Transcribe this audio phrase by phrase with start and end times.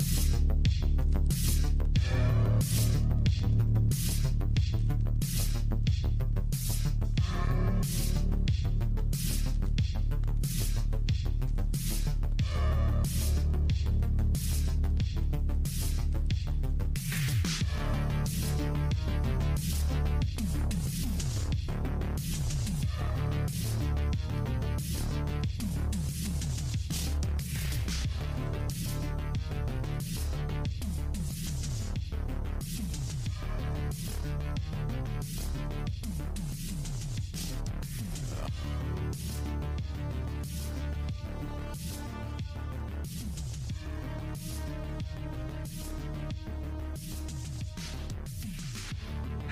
[0.00, 0.24] Thank
[6.54, 6.59] you.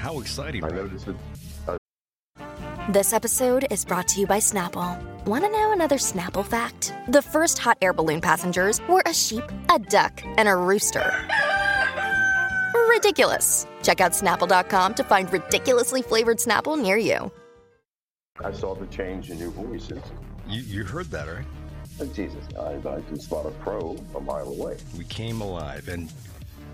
[0.08, 0.64] How exciting!
[0.64, 1.14] I know this is.
[2.88, 4.98] This episode is brought to you by Snapple.
[5.26, 6.94] Want to know another Snapple fact?
[7.08, 11.12] The first hot air balloon passengers were a sheep, a duck, and a rooster.
[12.88, 13.66] Ridiculous.
[13.82, 17.30] Check out snapple.com to find ridiculously flavored Snapple near you.
[18.42, 20.02] I saw the change in your voices.
[20.46, 21.44] You, you heard that, right?
[22.00, 24.78] Oh, Jesus, I, I just thought a pro a mile away.
[24.96, 25.88] We came alive.
[25.88, 26.10] And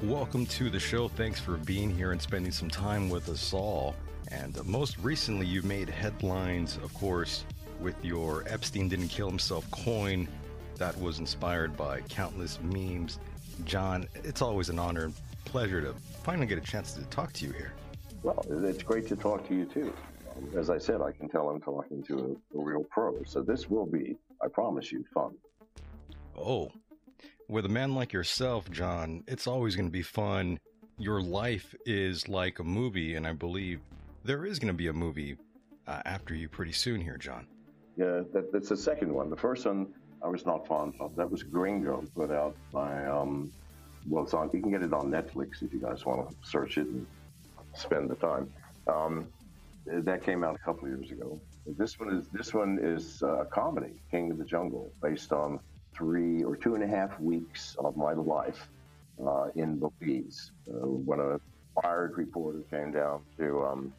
[0.03, 1.09] welcome to the show.
[1.09, 3.95] Thanks for being here and spending some time with us all.
[4.29, 7.45] And uh, most recently, you made headlines, of course,
[7.81, 10.29] with your Epstein didn't kill himself coin
[10.77, 13.19] that was inspired by countless memes.
[13.65, 15.15] John, it's always an honor and
[15.45, 17.73] pleasure to finally get a chance to talk to you here.
[18.23, 19.93] Well, it's great to talk to you too.
[20.57, 23.23] As I said, I can tell I'm talking to a, a real pro.
[23.25, 25.35] So this will be, I promise you, fun.
[26.37, 26.73] Oh,
[27.49, 30.59] with a man like yourself, John, it's always going to be fun.
[30.99, 33.81] Your life is like a movie, and I believe
[34.25, 35.37] there is going to be a movie
[35.87, 37.47] uh, after you pretty soon here, John.
[37.97, 39.31] Yeah, that, that's the second one.
[39.31, 39.93] The first one
[40.23, 41.15] I was not fond of.
[41.17, 43.53] That was Gringo, put out by, um,
[44.09, 46.79] well, it's on, you can get it on Netflix if you guys want to search
[46.79, 47.07] it and
[47.75, 48.51] spend the time.
[48.87, 49.29] Um,
[49.87, 51.39] that came out a couple of years ago.
[51.67, 55.61] This one is this one is uh, a comedy, King of the Jungle, based on
[55.95, 58.69] three or two and a half weeks of my life
[59.25, 61.39] uh, in Belize uh, when a
[61.81, 63.93] fired reporter came down to um,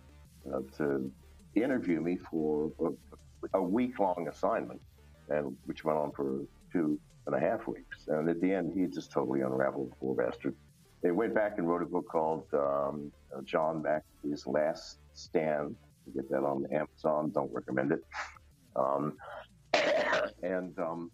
[0.54, 1.12] uh, to
[1.56, 4.82] interview me for a, a week long assignment,
[5.30, 6.42] and which went on for
[6.72, 8.08] two and a half weeks.
[8.08, 10.56] And at the end, he just totally unraveled, the poor bastard.
[11.02, 13.12] They went back and wrote a book called um,
[13.44, 15.76] John McAfee's Last Stand.
[16.06, 17.32] You get that on Amazon.
[17.32, 18.04] Don't recommend it.
[18.76, 19.18] Um,
[20.44, 21.12] and um,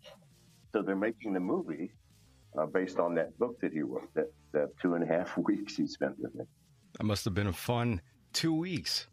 [0.71, 1.91] so they're making the movie
[2.57, 5.75] uh, based on that book that he wrote, that, that two and a half weeks
[5.75, 6.45] he spent with me.
[6.97, 8.01] That must have been a fun
[8.33, 9.07] two weeks.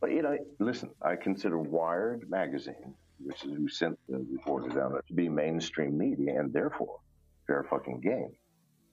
[0.00, 4.92] But, you know, listen, I consider Wired magazine, which is who sent the reporter down
[4.92, 7.00] there, to be mainstream media and therefore
[7.46, 8.32] fair fucking game.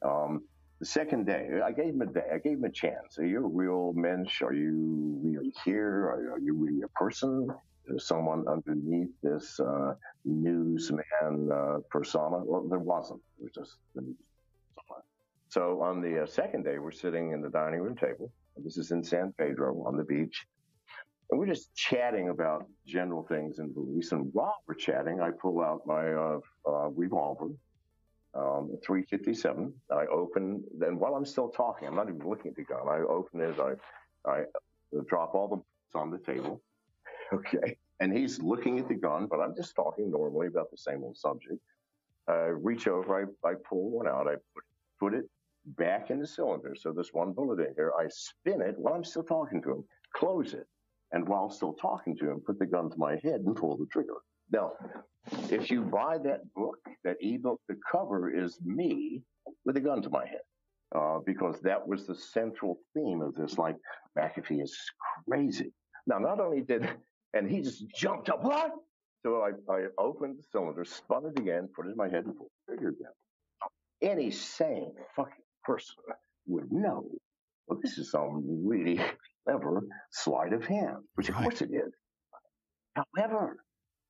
[0.03, 0.43] Um,
[0.79, 2.25] the second day, I gave him a day.
[2.31, 3.17] I gave him a chance.
[3.17, 4.41] Are you a real mensch?
[4.43, 6.05] Are you really here?
[6.05, 7.47] Are, are you really a person?
[7.87, 9.93] There's someone underneath this uh,
[10.25, 12.37] newsman uh, persona.
[12.43, 13.21] Well, there wasn't.
[13.39, 14.15] It was just the news.
[15.49, 18.31] So on the uh, second day, we're sitting in the dining room table.
[18.57, 20.45] This is in San Pedro on the beach.
[21.29, 24.11] And we're just chatting about general things in Belize.
[24.11, 27.49] And while we're chatting, I pull out my uh, uh, revolver,
[28.33, 29.73] um, 357.
[29.91, 32.87] I open, and while I'm still talking, I'm not even looking at the gun.
[32.87, 34.43] I open it, I, I
[35.07, 36.61] drop all the bullets on the table.
[37.33, 37.77] Okay.
[37.99, 41.17] And he's looking at the gun, but I'm just talking normally about the same old
[41.17, 41.59] subject.
[42.27, 44.63] I reach over, I, I pull one out, I put,
[44.99, 45.25] put it
[45.65, 46.75] back in the cylinder.
[46.79, 47.91] So there's one bullet in here.
[47.99, 49.83] I spin it while I'm still talking to him,
[50.15, 50.67] close it,
[51.11, 53.87] and while still talking to him, put the gun to my head and pull the
[53.91, 54.17] trigger.
[54.51, 54.73] Now,
[55.49, 59.23] if you buy that book, that ebook, the cover is me
[59.65, 60.41] with a gun to my head.
[60.95, 63.57] Uh, because that was the central theme of this.
[63.57, 63.75] Like,
[64.17, 64.77] McAfee is
[65.27, 65.73] crazy.
[66.05, 66.87] Now, not only did
[67.33, 68.43] and he just jumped up.
[68.43, 68.71] What?
[69.25, 72.35] So I, I opened the cylinder, spun it again, put it in my head, and
[72.37, 73.11] pulled the trigger again.
[74.01, 75.33] Any sane fucking
[75.63, 75.95] person
[76.47, 77.09] would know.
[77.67, 79.01] Well, this is some really
[79.47, 79.81] clever
[80.11, 81.43] sleight of hand, which of Right.
[81.43, 81.93] course it is.
[82.95, 83.57] However,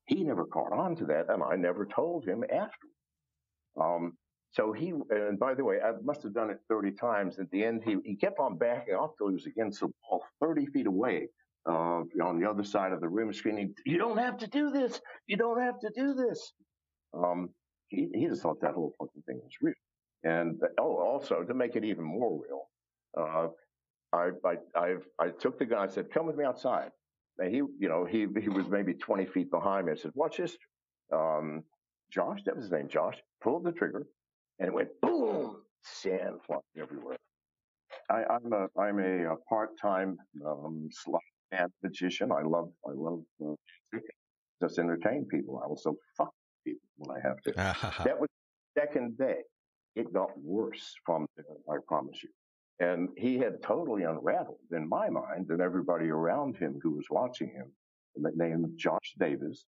[0.06, 2.88] he never caught on to that, and I never told him after.
[3.80, 4.18] Um,
[4.50, 7.38] so he, and by the way, I must have done it 30 times.
[7.38, 10.24] At the end, he, he kept on backing off till he was against the wall,
[10.40, 11.28] 30 feet away,
[11.68, 15.00] uh, on the other side of the room, screaming, "You don't have to do this!
[15.28, 16.52] You don't have to do this!"
[17.14, 17.50] Um,
[17.88, 19.74] he, he just thought that whole fucking thing was real.
[20.24, 22.70] And oh, also to make it even more real,
[23.18, 23.48] uh,
[24.12, 25.84] I, I, I've, I took the guy.
[25.84, 26.90] I said, "Come with me outside."
[27.38, 29.92] And he, you know, he he was maybe 20 feet behind me.
[29.92, 30.56] I said, "Watch this."
[31.14, 31.64] Um,
[32.12, 32.88] Josh, that was his name.
[32.88, 34.06] Josh pulled the trigger,
[34.60, 35.62] and it went boom.
[35.84, 37.16] sand flying everywhere.
[38.10, 40.88] I, I'm a I'm a, a part-time um,
[41.50, 42.30] sleight magician.
[42.32, 43.54] I love I love uh,
[44.62, 45.60] just entertain people.
[45.62, 46.32] I also fuck
[46.64, 47.52] people when I have to.
[48.04, 48.28] that was
[48.74, 49.40] the second day.
[49.94, 52.30] It got worse from there, I promise you.
[52.80, 57.48] And he had totally unraveled in my mind and everybody around him who was watching
[57.48, 57.72] him,
[58.36, 59.64] named Josh Davis.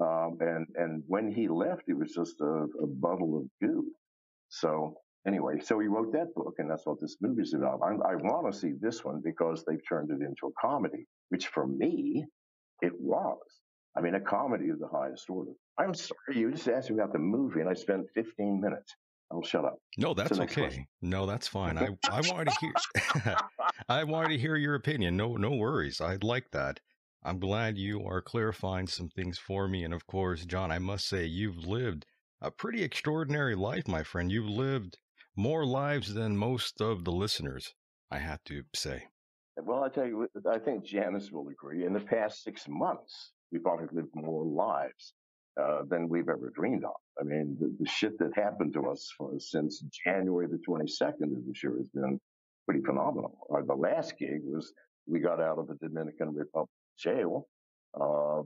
[0.00, 3.84] Um, and, and when he left, he was just a, a bubble of goo.
[4.48, 4.94] So
[5.26, 7.80] anyway, so he wrote that book, and that's what this movie's about.
[7.82, 11.48] I, I want to see this one because they've turned it into a comedy, which
[11.48, 12.24] for me,
[12.80, 13.38] it was.
[13.96, 15.50] I mean, a comedy of the highest order.
[15.78, 18.94] I'm sorry, you just asked me about the movie, and I spent 15 minutes.
[19.30, 19.78] I'll shut up.
[19.98, 20.46] No, that's okay.
[20.46, 20.86] Question.
[21.02, 21.76] No, that's fine.
[21.76, 23.36] I, I wanted to hear.
[23.88, 25.16] I wanted to hear your opinion.
[25.16, 26.00] No, no worries.
[26.00, 26.80] I like that.
[27.22, 29.84] I'm glad you are clarifying some things for me.
[29.84, 32.06] And of course, John, I must say you've lived
[32.40, 34.30] a pretty extraordinary life, my friend.
[34.30, 34.96] You've lived
[35.38, 37.74] more lives than most of the listeners.
[38.10, 39.04] I have to say.
[39.56, 41.84] Well, I tell you, I think Janice will agree.
[41.84, 45.14] In the past six months, we've probably lived more lives
[45.60, 46.94] uh, than we've ever dreamed of.
[47.20, 51.46] I mean, the, the shit that happened to us for, since January the 22nd of
[51.46, 52.18] this year has been
[52.66, 53.46] pretty phenomenal.
[53.50, 54.72] Our, the last gig was
[55.06, 57.48] we got out of the Dominican Republic jail
[58.00, 58.42] uh,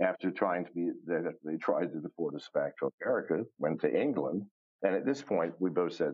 [0.00, 4.00] after trying to be, they, they tried to deport us back to America, went to
[4.00, 4.44] England.
[4.82, 6.12] And at this point, we both said,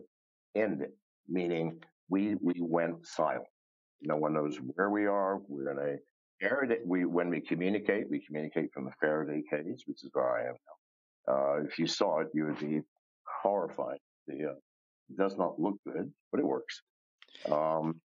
[0.55, 0.93] end it,
[1.27, 3.45] meaning we, we went silent.
[4.01, 5.39] No one knows where we are.
[5.47, 5.97] We're in a
[6.41, 10.49] Faraday, we, when we communicate, we communicate from the Faraday cage, which is where I
[10.49, 11.33] am now.
[11.33, 12.81] Uh, if you saw it, you would be
[13.43, 13.99] horrified.
[14.27, 14.53] The, uh,
[15.09, 16.81] it does not look good, but it works.
[17.49, 18.01] Um,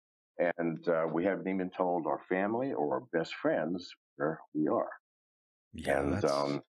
[0.58, 4.88] and uh, we haven't even told our family or our best friends where we are.
[5.74, 6.62] Yeah, and um,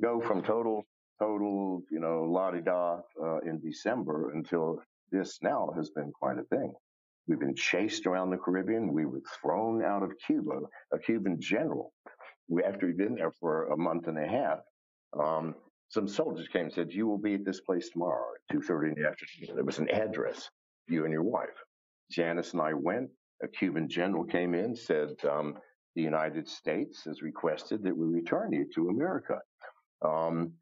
[0.00, 0.84] go from total,
[1.18, 4.80] total, you know, la di da uh, in December until
[5.10, 6.72] this now has been quite a thing.
[7.26, 8.92] We've been chased around the Caribbean.
[8.92, 10.60] We were thrown out of Cuba,
[10.92, 11.92] a Cuban general,
[12.48, 14.58] we, after we'd been there for a month and a half.
[15.18, 15.54] Um,
[15.88, 19.02] some soldiers came and said, you will be at this place tomorrow at 2.30 in
[19.02, 19.54] the afternoon.
[19.54, 20.50] There was an address,
[20.88, 21.48] you and your wife.
[22.10, 23.10] Janice and I went.
[23.42, 25.54] A Cuban general came in, said, um,
[25.94, 29.38] the United States has requested that we return you to America.
[30.04, 30.52] Um,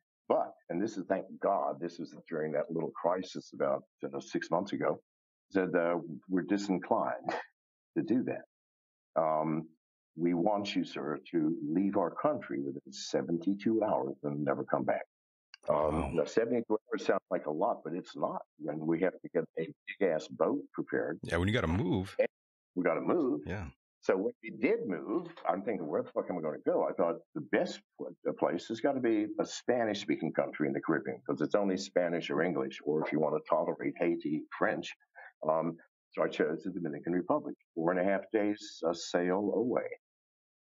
[0.70, 4.72] and this is thank God, this was during that little crisis about uh, six months
[4.72, 5.00] ago
[5.52, 5.96] said uh,
[6.28, 7.28] we're disinclined
[7.96, 9.20] to do that.
[9.20, 9.68] Um,
[10.16, 15.02] we want you, sir, to leave our country within 72 hours and never come back.
[15.68, 16.24] Um, wow.
[16.24, 19.66] 72 hours sounds like a lot, but it's not when we have to get a
[19.98, 21.18] big ass boat prepared.
[21.22, 22.16] Yeah, when you got to move.
[22.74, 23.42] We got to move.
[23.46, 23.66] Yeah.
[24.02, 26.84] So when we did move, I'm thinking, where the fuck am I going to go?
[26.90, 27.80] I thought the best
[28.36, 31.76] place has got to be a Spanish speaking country in the Caribbean because it's only
[31.76, 34.92] Spanish or English, or if you want to tolerate Haiti, French.
[35.48, 35.76] Um,
[36.10, 39.88] so I chose the Dominican Republic, four and a half days a sail away.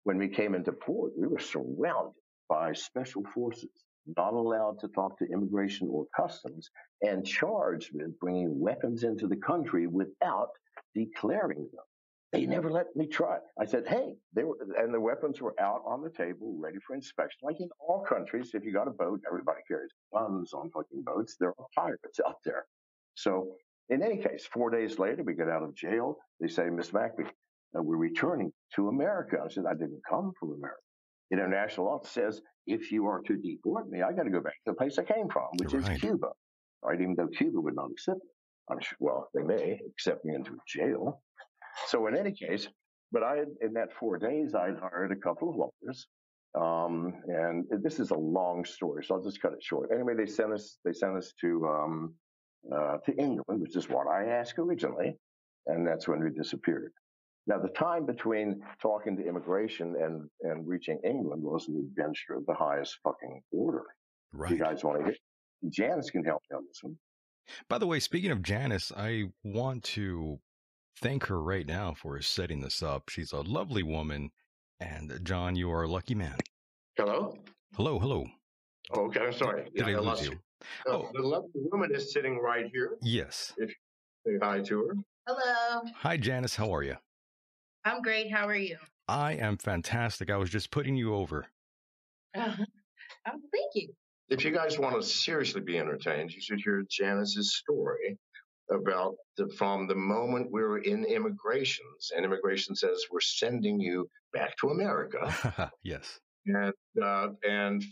[0.04, 2.14] When we came into port, we were surrounded
[2.48, 3.72] by special forces,
[4.18, 6.70] not allowed to talk to immigration or customs,
[7.02, 10.50] and charged with bringing weapons into the country without
[10.94, 11.86] declaring them.
[12.32, 13.38] They never let me try.
[13.60, 16.96] I said, hey, they were, and the weapons were out on the table, ready for
[16.96, 17.40] inspection.
[17.44, 21.36] Like in all countries, if you got a boat, everybody carries guns on fucking boats.
[21.40, 22.66] There are pirates out there.
[23.16, 23.56] So
[23.90, 26.18] in any case, four days later, we get out of jail.
[26.40, 27.28] They say, Miss McAfee,
[27.78, 29.38] uh, we're returning to America.
[29.44, 30.80] I said, I didn't come from America.
[31.32, 34.72] International law says, if you are to deport me, I got to go back to
[34.72, 35.96] the place I came from, which right.
[35.96, 36.30] is Cuba.
[36.82, 37.02] Right?
[37.02, 38.30] Even though Cuba would not accept me.
[38.70, 41.22] I'm sure, well, they may accept me into jail.
[41.88, 42.68] So in any case,
[43.12, 46.08] but I had, in that four days, I'd hired a couple of lawyers.
[46.54, 49.90] Um, and this is a long story, so I'll just cut it short.
[49.94, 52.14] Anyway, they sent us, they sent us to, um,
[52.74, 55.16] uh, to England, which is what I asked originally,
[55.68, 56.92] and that's when we disappeared.
[57.48, 62.46] Now, the time between talking to immigration and, and reaching England was an adventure of
[62.46, 63.86] the highest fucking order.
[64.34, 64.52] Right.
[64.52, 65.16] You guys want to hear?
[65.70, 66.98] Janice can help me on this one.
[67.68, 70.40] By the way, speaking of Janice, I want to
[71.02, 73.10] thank her right now for setting this up.
[73.10, 74.32] She's a lovely woman.
[74.80, 76.38] And uh, John, you are a lucky man.
[76.98, 77.38] Hello?
[77.76, 78.26] Hello, hello.
[78.92, 79.64] Oh, okay, I'm sorry.
[79.76, 80.40] Did yeah, I, I lose you?
[80.88, 82.98] Uh, oh, the lovely woman is sitting right here.
[83.02, 83.54] Yes.
[83.58, 83.70] If
[84.26, 84.96] you say hi to her.
[85.28, 85.82] Hello.
[85.96, 86.56] Hi, Janice.
[86.56, 86.96] How are you?
[87.86, 88.32] I'm great.
[88.32, 88.78] How are you?
[89.08, 90.30] I am fantastic.
[90.30, 91.46] I was just putting you over.
[92.36, 92.66] Uh-huh.
[93.28, 93.94] oh, thank you.
[94.30, 98.18] If you guys want to seriously be entertained, you should hear Janice's story
[98.72, 104.08] about the, from the moment we were in immigrations, and immigration says we're sending you
[104.34, 105.72] back to America.
[105.84, 106.20] yes.
[106.46, 106.74] And
[107.04, 107.84] uh, and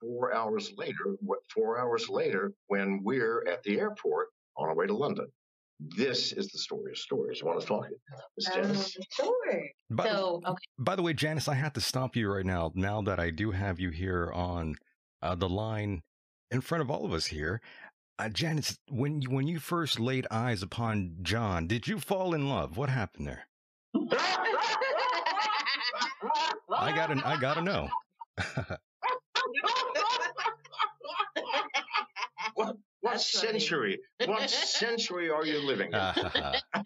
[0.00, 1.16] four hours later,
[1.54, 5.26] four hours later, when we're at the airport, on our way to London.
[5.96, 7.40] This is the story of stories.
[7.40, 7.98] You want to talk it?
[8.36, 8.96] Miss Um, Janice?
[9.12, 9.62] sure.
[9.88, 10.64] By, So, okay.
[10.78, 12.70] by the way, Janice, I have to stop you right now.
[12.74, 14.74] Now that I do have you here on
[15.22, 16.02] uh, the line
[16.50, 17.62] in front of all of us here,
[18.20, 22.48] uh, Janice, when you, when you first laid eyes upon John, did you fall in
[22.48, 22.76] love?
[22.76, 23.46] What happened there?
[26.70, 27.88] I gotta I gotta know.
[32.54, 33.58] What That's funny.
[33.58, 33.98] century?
[34.26, 36.12] What century are you living in?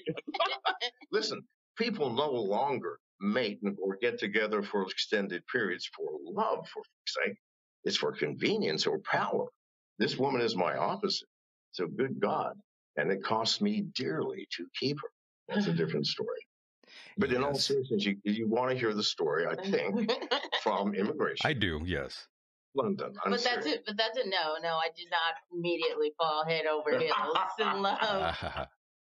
[1.12, 1.42] Listen,
[1.76, 7.36] people no longer mate or get together for extended periods for love, for fuck's sake.
[7.82, 9.46] It's for convenience or power.
[9.98, 11.28] This woman is my opposite.
[11.72, 12.54] So good God.
[12.96, 15.08] And it cost me dearly to keep her.
[15.54, 16.28] That's a different story.
[17.16, 20.10] But in all seriousness, you, you want to hear the story, I think,
[20.62, 21.46] from immigration.
[21.48, 22.26] I do, yes.
[22.76, 23.14] London.
[23.24, 23.84] I'm but that's it.
[23.86, 24.56] But that's a no.
[24.60, 27.14] No, I did not immediately fall head over heels
[27.60, 28.36] in love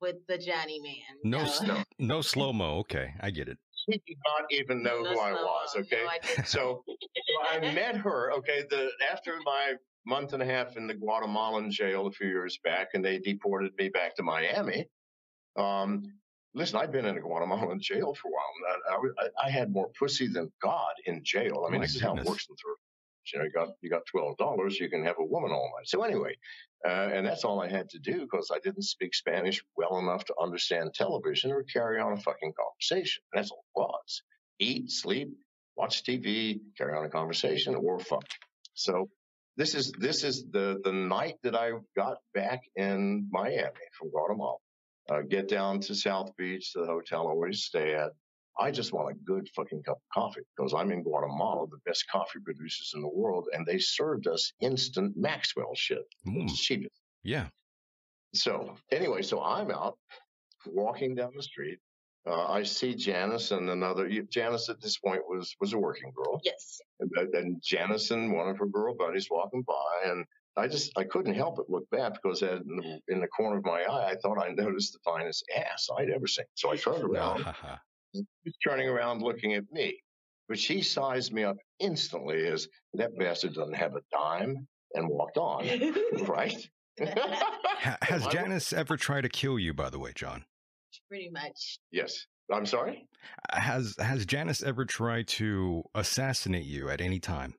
[0.02, 1.18] with the Johnny man.
[1.24, 2.78] no, no, s- no slow mo.
[2.80, 3.58] Okay, I get it.
[3.90, 5.44] She did not even know No who I slow-mo.
[5.44, 6.04] was, okay?
[6.04, 6.48] No, I didn't.
[6.48, 6.84] So
[7.50, 9.74] I met her, okay, the after my
[10.08, 13.74] month and a half in the Guatemalan jail a few years back, and they deported
[13.78, 14.88] me back to Miami.
[15.58, 16.04] Um,
[16.54, 19.12] listen, I've been in a Guatemalan jail for a while.
[19.20, 21.66] I, I, I had more pussy than God in jail.
[21.68, 22.78] I mean, My this is how it works in third.
[23.34, 25.88] You know, you got you got twelve dollars, you can have a woman all night.
[25.90, 26.38] So anyway,
[26.88, 30.24] uh, and that's all I had to do because I didn't speak Spanish well enough
[30.26, 33.24] to understand television or carry on a fucking conversation.
[33.34, 34.24] That's all it was.
[34.60, 35.34] Eat, sleep,
[35.76, 38.24] watch TV, carry on a conversation, or fuck.
[38.76, 39.10] So
[39.58, 44.58] this is this is the the night that I got back in Miami from Guatemala.
[45.10, 48.12] Uh, get down to South Beach, the hotel I always stay at.
[48.60, 52.06] I just want a good fucking cup of coffee because I'm in Guatemala, the best
[52.12, 56.04] coffee producers in the world, and they served us instant Maxwell shit.
[56.28, 57.00] Mm, It's cheapest.
[57.24, 57.48] yeah.
[58.34, 59.98] So anyway, so I'm out
[60.66, 61.80] walking down the street.
[62.28, 64.10] Uh, I see Janice and another.
[64.30, 66.82] Janice at this point was was a working girl, Yes.
[67.00, 70.26] and, and Janice and one of her girl buddies walking by, and
[70.58, 73.66] I just I couldn't help but look back because in the, in the corner of
[73.66, 76.46] my eye I thought I noticed the finest ass I'd ever seen.
[76.56, 77.46] So I turned around,
[78.68, 79.98] turning around looking at me,
[80.50, 85.38] but she sized me up instantly as that bastard doesn't have a dime and walked
[85.38, 85.66] on,
[86.28, 86.68] right?
[88.02, 89.74] Has Janice ever tried to kill you?
[89.74, 90.44] By the way, John,
[91.10, 91.80] Pretty much.
[91.92, 92.26] Yes.
[92.52, 93.08] I'm sorry.
[93.52, 97.56] has has Janice ever tried to assassinate you at any time?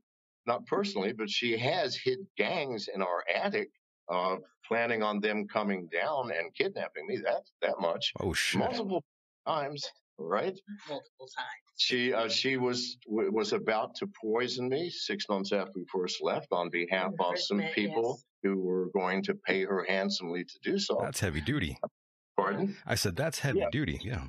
[0.48, 3.68] not personally, but she has hid gangs in our attic,
[4.10, 4.36] uh,
[4.66, 7.18] planning on them coming down and kidnapping me.
[7.18, 8.58] That that much, Oh shit!
[8.58, 9.04] multiple
[9.46, 9.86] times,
[10.18, 10.58] right?
[10.88, 11.62] Multiple times.
[11.76, 16.22] She uh, she was w- was about to poison me six months after we first
[16.22, 18.24] left on behalf of some met, people yes.
[18.42, 20.98] who were going to pay her handsomely to do so.
[21.02, 21.76] That's heavy duty.
[22.56, 22.76] Pardon?
[22.86, 23.70] I said that's heavy Yeah.
[23.70, 24.00] duty.
[24.02, 24.28] Yeah.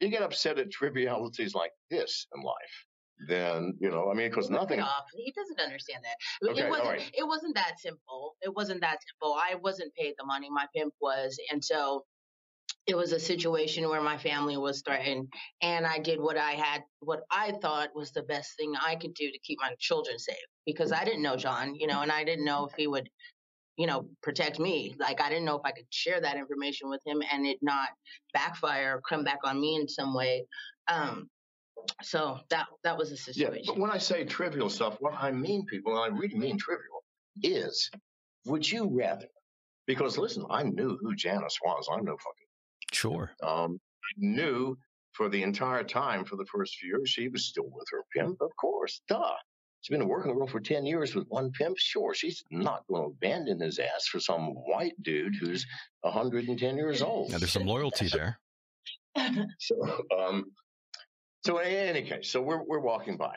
[0.00, 2.86] You get upset at trivialities like this in life,
[3.28, 4.10] then you know.
[4.10, 4.80] I mean, because nothing.
[4.80, 5.04] off.
[5.14, 6.48] He doesn't understand that.
[6.50, 6.88] Okay, it wasn't.
[6.88, 7.10] right.
[7.12, 8.34] It wasn't that simple.
[8.40, 9.34] It wasn't that simple.
[9.34, 10.48] I wasn't paid the money.
[10.50, 12.04] My pimp was, and so
[12.86, 15.28] it was a situation where my family was threatened,
[15.60, 19.12] and I did what I had, what I thought was the best thing I could
[19.14, 22.24] do to keep my children safe because I didn't know John, you know, and I
[22.24, 23.08] didn't know if he would.
[23.80, 24.94] You know, protect me.
[24.98, 27.88] Like I didn't know if I could share that information with him and it not
[28.34, 30.44] backfire or come back on me in some way.
[30.86, 31.30] Um,
[32.02, 33.64] so that that was a Yeah, situation.
[33.68, 36.98] but when I say trivial stuff, what I mean, people, and I really mean trivial,
[37.42, 37.90] is
[38.44, 39.28] would you rather?
[39.86, 41.88] Because listen, I knew who Janice was.
[41.90, 42.48] I'm no fucking.
[42.92, 43.30] Sure.
[43.42, 44.76] Um, I knew
[45.12, 48.42] for the entire time, for the first few years, she was still with her pimp.
[48.42, 49.32] Of course, duh.
[49.80, 51.78] She's been a working girl for 10 years with one pimp.
[51.78, 55.66] Sure, she's not going to abandon his ass for some white dude who's
[56.02, 57.30] 110 years old.
[57.30, 58.38] Now there's some loyalty there.
[59.58, 60.52] So, um,
[61.44, 63.36] so in any case, so we're we're walking by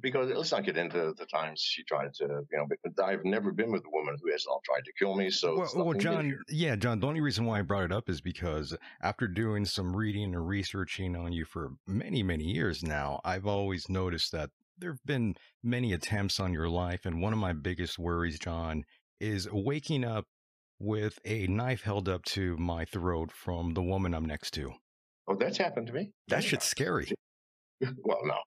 [0.00, 2.66] because let's not get into the times she tried to, you know.
[2.68, 5.30] But I've never been with a woman who has not tried to kill me.
[5.30, 8.20] So, Well, well, John, yeah, John, the only reason why I brought it up is
[8.20, 13.46] because after doing some reading and researching on you for many, many years now, I've
[13.46, 17.04] always noticed that there have been many attempts on your life.
[17.04, 18.84] And one of my biggest worries, John,
[19.20, 20.26] is waking up
[20.78, 24.72] with a knife held up to my throat from the woman I'm next to.
[25.28, 26.12] oh, that's happened to me.
[26.28, 26.48] That Yeah.
[26.50, 27.10] shit's scary.
[28.04, 28.38] well, no,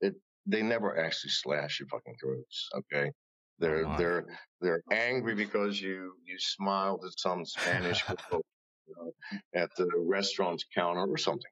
[0.00, 0.14] it,
[0.46, 2.68] they never actually slash your fucking throats.
[2.74, 3.10] Okay,
[3.58, 3.96] they're my.
[3.96, 4.26] they're
[4.60, 8.42] they're angry because you you smiled at some Spanish girl,
[8.86, 9.12] you know,
[9.54, 11.50] at the restaurant's counter or something.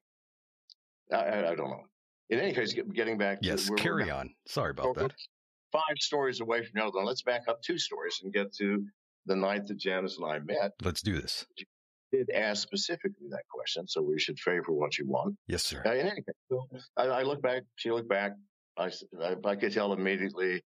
[1.11, 1.83] I, I don't know.
[2.31, 4.19] In any case, getting back to Yes, carry now.
[4.19, 4.33] on.
[4.47, 5.11] Sorry about that.
[5.71, 7.05] Five stories away from the other one.
[7.05, 8.83] Let's back up two stories and get to
[9.25, 11.45] the night that Janice and I met, Let's do this.
[12.11, 13.87] did ask specifically that question.
[13.87, 15.35] So we should favor what you want.
[15.47, 15.81] Yes, sir.
[15.83, 16.65] In any case, so
[16.97, 18.31] I, I look back, she looked back.
[18.77, 18.89] I
[19.45, 20.61] I could tell immediately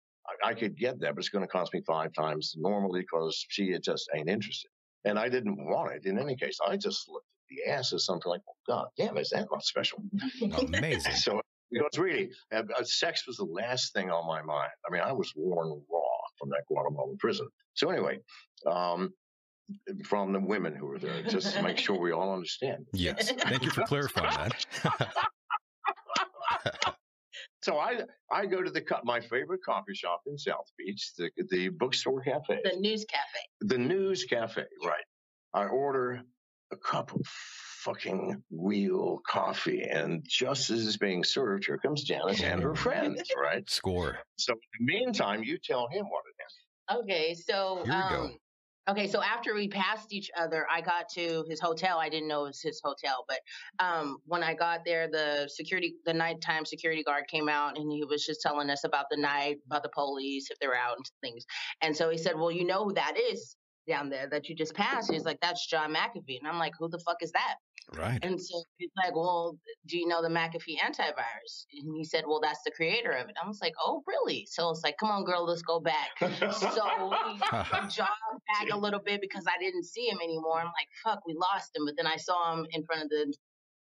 [0.43, 3.43] I, I could get that, but it's going to cost me five times normally because
[3.49, 4.69] she just ain't interested.
[5.05, 6.57] And I didn't want it in any case.
[6.65, 9.63] I just looked at the ass as something like, oh, God damn, is that not
[9.63, 10.03] special?
[10.41, 11.13] Amazing.
[11.15, 11.41] So
[11.73, 14.71] because really, uh, uh, sex was the last thing on my mind.
[14.87, 16.01] I mean, I was worn raw
[16.39, 17.47] from that Guatemalan prison.
[17.73, 18.19] So anyway,
[18.69, 19.11] um,
[20.05, 22.85] from the women who were there, just to make sure we all understand.
[22.93, 23.31] Yes.
[23.31, 24.51] Thank you for clarifying
[24.85, 25.13] that.
[27.61, 31.31] So I I go to the co- my favorite coffee shop in South Beach, the
[31.49, 33.39] the bookstore cafe, the news cafe.
[33.61, 34.63] the News Cafe.
[34.85, 35.03] Right.
[35.53, 36.21] I order
[36.73, 37.21] a cup of
[37.83, 43.21] fucking real coffee, and just as it's being served, here comes Janice and her friends.
[43.37, 43.69] Right.
[43.69, 44.17] Score.
[44.37, 46.99] So in the meantime, you tell him what it is.
[47.03, 48.21] Okay, so Here we go.
[48.23, 48.37] um,
[48.89, 51.97] okay, so after we passed each other, I got to his hotel.
[51.99, 53.39] I didn't know it was his hotel, but
[53.79, 58.03] um, when I got there, the security, the nighttime security guard came out and he
[58.03, 61.45] was just telling us about the night, about the police if they're out and things.
[61.81, 63.55] And so he said, "Well, you know who that is
[63.87, 66.89] down there that you just passed?" He's like, "That's John McAfee," and I'm like, "Who
[66.89, 67.55] the fuck is that?"
[67.91, 68.19] Right.
[68.23, 71.65] And so he's like, Well, do you know the McAfee antivirus?
[71.81, 73.35] And he said, Well, that's the creator of it.
[73.41, 74.47] I was like, Oh, really?
[74.49, 76.09] So it's like, Come on, girl, let's go back.
[76.19, 76.39] So we
[77.89, 77.97] jogged
[78.47, 80.59] back a little bit because I didn't see him anymore.
[80.59, 81.85] I'm like, Fuck, we lost him.
[81.85, 83.33] But then I saw him in front of the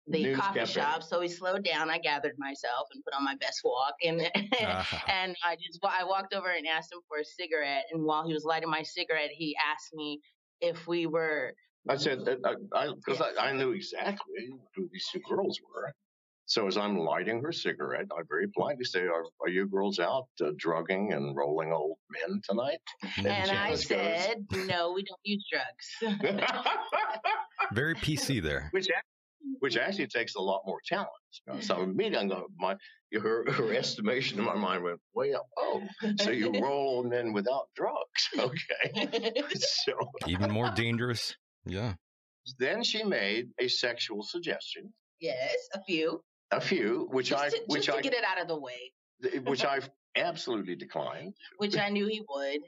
[0.07, 0.71] the News coffee cafe.
[0.73, 1.03] shop.
[1.03, 1.89] So he slowed down.
[1.89, 3.93] I gathered myself and put on my best walk.
[4.03, 4.21] And
[4.61, 5.03] Ah.
[5.07, 7.85] and I just I walked over and asked him for a cigarette.
[7.91, 10.19] And while he was lighting my cigarette, he asked me
[10.61, 11.53] if we were
[11.89, 12.39] I said that
[12.73, 15.93] I because I, I, knew exactly who these two girls were.
[16.45, 20.27] So as I'm lighting her cigarette, I very politely say, "Are, are you girls out
[20.41, 22.79] uh, drugging and rolling old men tonight?"
[23.17, 26.41] and I Janice goes- said, No, we don't use drugs.
[27.73, 28.67] Very PC there.
[28.71, 28.93] which ac-
[29.59, 29.87] which mm-hmm.
[29.87, 31.09] actually takes a lot more talent.
[31.61, 31.83] So mm-hmm.
[31.83, 32.75] immediately, I'm going, my
[33.19, 35.47] her her estimation in my mind went way up.
[35.57, 35.81] Oh,
[36.19, 37.97] so you roll old men without drugs?
[38.37, 39.31] Okay.
[39.55, 39.93] so
[40.27, 41.35] Even more dangerous.
[41.65, 41.93] Yeah.
[42.59, 46.21] then she made a sexual suggestion, yes, a few.
[46.51, 48.59] a few, which just I to, which just to I get it out of the
[48.59, 48.91] way,
[49.45, 49.79] which I
[50.15, 51.33] absolutely declined.
[51.57, 52.61] which I knew he would.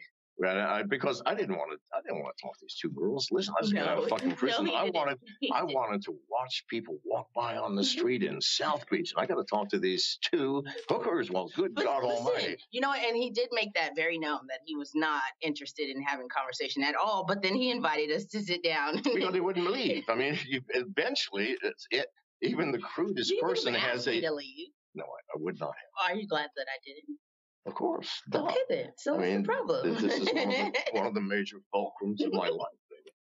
[0.43, 3.29] I, because I didn't want to, I didn't want to talk to these two girls.
[3.31, 4.65] Listen, I was going No, to fucking prison.
[4.65, 5.17] he I wanted,
[5.53, 7.99] I wanted to watch people walk by on the mm-hmm.
[7.99, 11.31] street in South Beach, and I got to talk to these two hookers.
[11.31, 12.57] Well, good But God listen, Almighty!
[12.71, 16.01] you know, and he did make that very known that he was not interested in
[16.01, 17.25] having conversation at all.
[17.25, 19.01] But then he invited us to sit down.
[19.15, 20.03] Because they wouldn't leave.
[20.09, 22.07] I mean, you, eventually, it's it.
[22.41, 24.19] Even the crudest person has a.
[24.19, 24.67] to leave.
[24.93, 25.73] No, I, I would not.
[26.03, 27.17] Are you glad that I didn't?
[27.65, 28.43] Of course, duh.
[28.45, 28.87] Okay then.
[28.97, 29.93] So I what's mean, the problem?
[29.93, 32.67] This, this is one of, the, one of the major fulcrums of my life.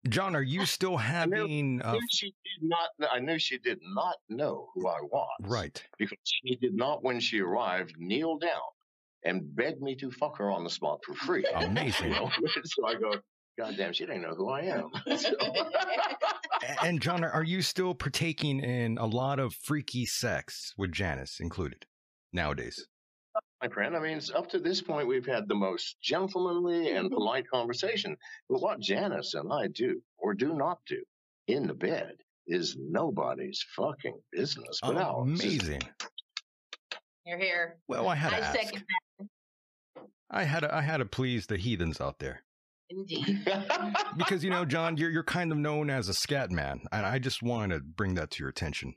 [0.08, 2.90] John, are you still having I uh, knew she did not.
[3.10, 5.28] I knew she did not know who I was.
[5.42, 5.82] right?
[5.98, 8.60] because she did not, when she arrived, kneel down
[9.24, 11.44] and beg me to fuck her on the spot for free.
[11.60, 12.10] You Amazing.
[12.10, 12.30] know?
[12.64, 13.14] so I go,
[13.58, 14.90] God damn, she didn't know who I am.
[15.16, 15.30] So-
[16.82, 21.86] And John, are you still partaking in a lot of freaky sex with Janice included
[22.32, 22.86] nowadays?
[23.64, 27.10] My friend, I mean, it's up to this point, we've had the most gentlemanly and
[27.10, 28.16] polite conversation.
[28.50, 31.02] But what Janice and I do or do not do
[31.46, 32.12] in the bed
[32.46, 34.80] is nobody's fucking business.
[34.82, 35.40] Oh, but ours.
[35.40, 35.80] Amazing.
[37.24, 37.78] You're here.
[37.88, 38.58] Well, I had to I ask.
[38.58, 38.84] second
[40.30, 42.42] I had to, I had to please the heathens out there
[42.90, 43.48] indeed.
[44.18, 47.18] because you know, John, you're you're kind of known as a scat man, and I
[47.18, 48.94] just wanted to bring that to your attention.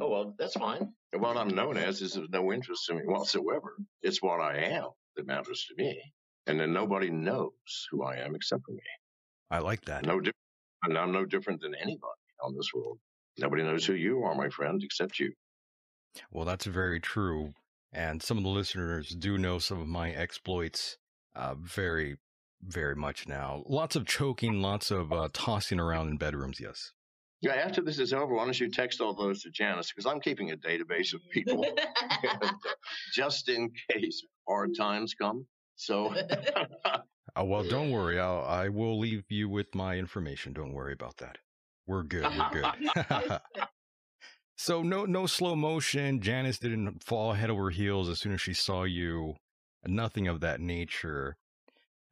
[0.00, 0.92] Oh, well, that's fine.
[1.12, 3.76] What I'm known as is of no interest to me whatsoever.
[4.02, 6.00] It's what I am that matters to me.
[6.46, 7.50] And then nobody knows
[7.90, 8.80] who I am except for me.
[9.50, 10.06] I like that.
[10.06, 10.36] No different.
[10.84, 12.98] And I'm no different than anybody on this world.
[13.38, 15.32] Nobody knows who you are, my friend, except you.
[16.30, 17.52] Well, that's very true.
[17.92, 20.96] And some of the listeners do know some of my exploits
[21.34, 22.16] uh, very,
[22.62, 23.64] very much now.
[23.66, 26.92] Lots of choking, lots of uh, tossing around in bedrooms, yes.
[27.42, 29.90] Yeah, after this is over, why don't you text all those to Janice?
[29.90, 31.64] Because I'm keeping a database of people
[33.14, 35.46] just in case hard times come.
[35.76, 36.14] So,
[37.38, 38.18] Uh, well, don't worry.
[38.18, 40.52] I'll, I will leave you with my information.
[40.52, 41.38] Don't worry about that.
[41.86, 42.24] We're good.
[42.24, 43.38] We're good.
[44.56, 46.20] so no, no slow motion.
[46.20, 49.34] Janice didn't fall head over heels as soon as she saw you.
[49.86, 51.36] Nothing of that nature.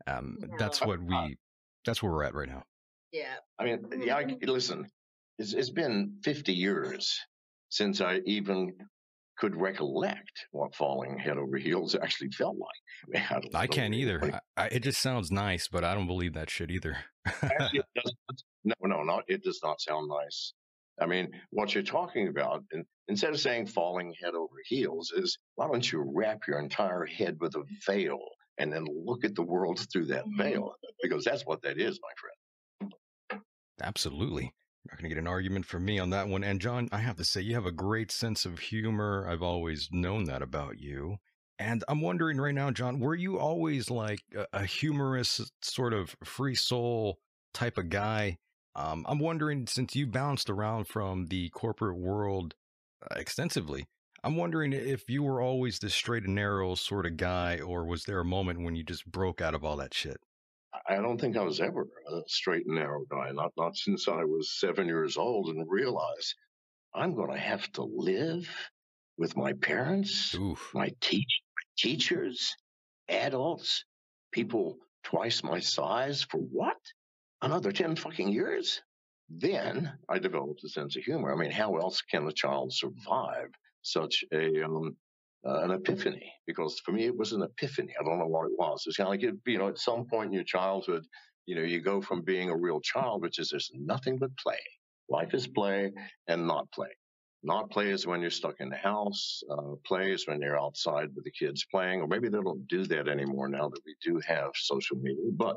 [0.07, 1.37] Um, That's what we.
[1.85, 2.63] That's where we're at right now.
[3.13, 3.35] yeah.
[3.59, 4.87] I mean, yeah, I, listen,
[5.39, 7.19] it's, it's been 50 years
[7.71, 8.73] since I even
[9.39, 13.23] could recollect what falling head over heels actually felt like.
[13.55, 14.41] I, I can't either.
[14.57, 16.97] I, I, it just sounds nice, but I don't believe that shit either.
[17.27, 17.83] actually,
[18.65, 20.55] no, no, no, it does not sound nice.
[21.01, 25.39] I mean, what you're talking about, and instead of saying falling head over heels, is
[25.55, 28.19] why don't you wrap your entire head with a veil
[28.59, 30.43] and then look at the world through that mm-hmm.
[30.43, 30.75] veil?
[31.01, 32.11] Because that's what that is, my
[33.31, 33.43] friend.
[33.81, 34.53] Absolutely
[34.89, 36.43] not going to get an argument from me on that one.
[36.43, 39.27] And John, I have to say, you have a great sense of humor.
[39.29, 41.19] I've always known that about you.
[41.59, 46.17] And I'm wondering right now, John, were you always like a, a humorous, sort of
[46.25, 47.19] free soul
[47.53, 48.39] type of guy?
[48.77, 52.55] Um, I'm wondering, since you bounced around from the corporate world
[53.03, 53.87] uh, extensively,
[54.23, 58.05] I'm wondering if you were always this straight and narrow sort of guy, or was
[58.05, 60.19] there a moment when you just broke out of all that shit?
[60.87, 64.25] I don't think I was ever a straight and narrow guy, not, not since I
[64.25, 66.35] was seven years old and realized
[66.95, 68.49] I'm going to have to live
[69.17, 70.71] with my parents, Oof.
[70.75, 71.41] my teach,
[71.77, 72.55] teachers,
[73.09, 73.85] adults,
[74.33, 76.77] people twice my size for what?
[77.43, 78.83] Another 10 fucking years?
[79.29, 81.33] Then I developed a sense of humor.
[81.33, 83.51] I mean, how else can a child survive
[83.83, 84.97] such a um,
[85.49, 87.95] uh, an epiphany because for me it was an epiphany.
[87.99, 88.85] I don't know what it was.
[88.87, 91.05] It's kind of like you know at some point in your childhood,
[91.49, 94.61] you know, you go from being a real child, which is there's nothing but play.
[95.09, 95.91] Life is play
[96.27, 96.91] and not play.
[97.43, 99.41] Not play is when you're stuck in the house.
[99.51, 102.85] Uh, play is when you're outside with the kids playing, or maybe they don't do
[102.87, 105.31] that anymore now that we do have social media.
[105.33, 105.57] But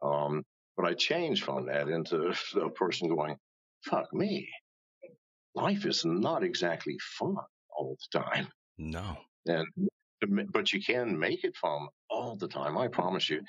[0.00, 0.44] um,
[0.78, 3.36] but I changed from that into a person going,
[3.84, 4.48] "Fuck me,
[5.54, 7.36] life is not exactly fun
[7.76, 9.18] all the time." No.
[9.46, 9.66] And
[10.50, 12.78] but you can make it fun all the time.
[12.78, 13.42] I promise you,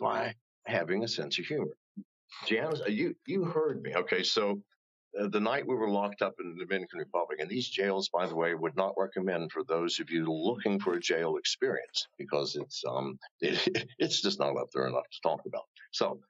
[0.00, 0.34] by
[0.66, 1.76] having a sense of humor.
[2.46, 3.94] Janice, uh, you you heard me.
[3.94, 4.60] Okay, so
[5.20, 8.26] uh, the night we were locked up in the Dominican Republic, and these jails, by
[8.26, 12.56] the way, would not recommend for those of you looking for a jail experience because
[12.56, 15.64] it's um it, it's just not up there enough to talk about.
[15.92, 16.20] So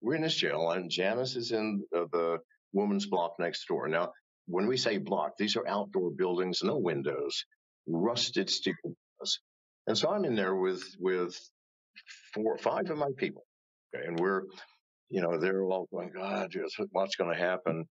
[0.00, 2.38] we're in this jail, and Janice is in uh, the
[2.72, 3.88] woman's block next door.
[3.88, 4.12] Now,
[4.46, 7.44] when we say block, these are outdoor buildings, no windows
[7.86, 8.74] rusted steel
[9.18, 9.40] bars.
[9.86, 11.38] And so I'm in there with with
[12.34, 13.44] four or five of my people.
[13.94, 14.42] Okay, and we're,
[15.10, 16.54] you know, they're all going, God,
[16.92, 17.86] what's going to happen?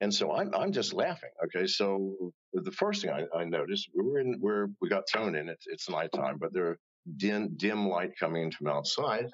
[0.00, 1.30] And so I'm I'm just laughing.
[1.44, 5.36] Okay, so the first thing I, I noticed, we were in where we got thrown
[5.36, 5.48] in.
[5.48, 6.76] It's it's nighttime, but there
[7.16, 9.26] dim dim light coming in from outside,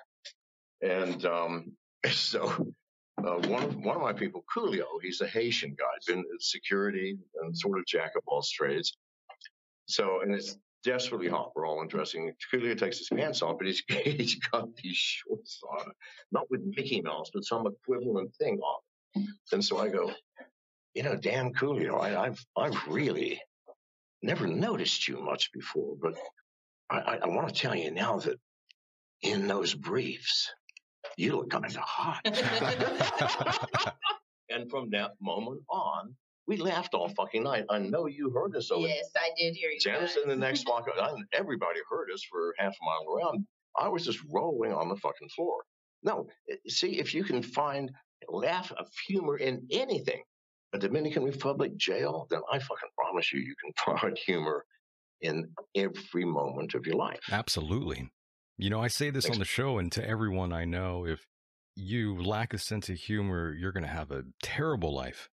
[0.83, 1.73] and um,
[2.11, 2.69] so
[3.19, 7.57] uh, one of one of my people, Coolio, he's a Haitian guy, been security and
[7.57, 8.97] sort of jack of all trades.
[9.89, 11.53] So, and it's desperately hot.
[11.55, 12.33] We're all undressing.
[12.53, 15.93] Coolio takes his pants off, but he's, he's got these shorts on,
[16.31, 19.27] not with Mickey Mouse, but some equivalent thing on.
[19.53, 20.13] And so I go,
[20.95, 23.41] you know, damn Coolio, I, I've, I've really
[24.23, 26.15] never noticed you much before, but
[26.91, 28.39] I, I, I want to tell you now that
[29.23, 30.53] in those briefs,
[31.17, 32.21] you look kind of hot.
[34.51, 36.15] and from that moment on,
[36.49, 37.67] we laughed all fucking night.
[37.69, 38.71] I know you heard us.
[38.71, 39.79] Over yes, I did hear you.
[39.79, 40.89] Janice in the next block,
[41.33, 43.47] everybody heard us for half a mile around.
[43.79, 45.63] I was just rolling on the fucking floor.
[46.03, 47.93] No, eh, see if you can find
[48.29, 50.23] laugh of humor in anything.
[50.73, 54.65] A Dominican Republic jail, then I fucking promise you, you can find humor
[55.21, 57.21] in every moment of your life.
[57.31, 58.11] Absolutely.
[58.57, 59.37] You know, I say this Thanks.
[59.37, 61.27] on the show and to everyone I know if
[61.77, 65.29] you lack a sense of humor, you're going to have a terrible life.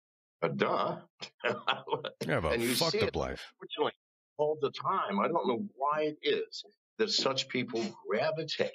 [0.43, 0.97] Uh, duh.
[2.27, 3.53] yeah, but and you fucked up life.
[4.37, 5.19] All the time.
[5.19, 6.63] I don't know why it is
[6.97, 8.71] that such people gravitate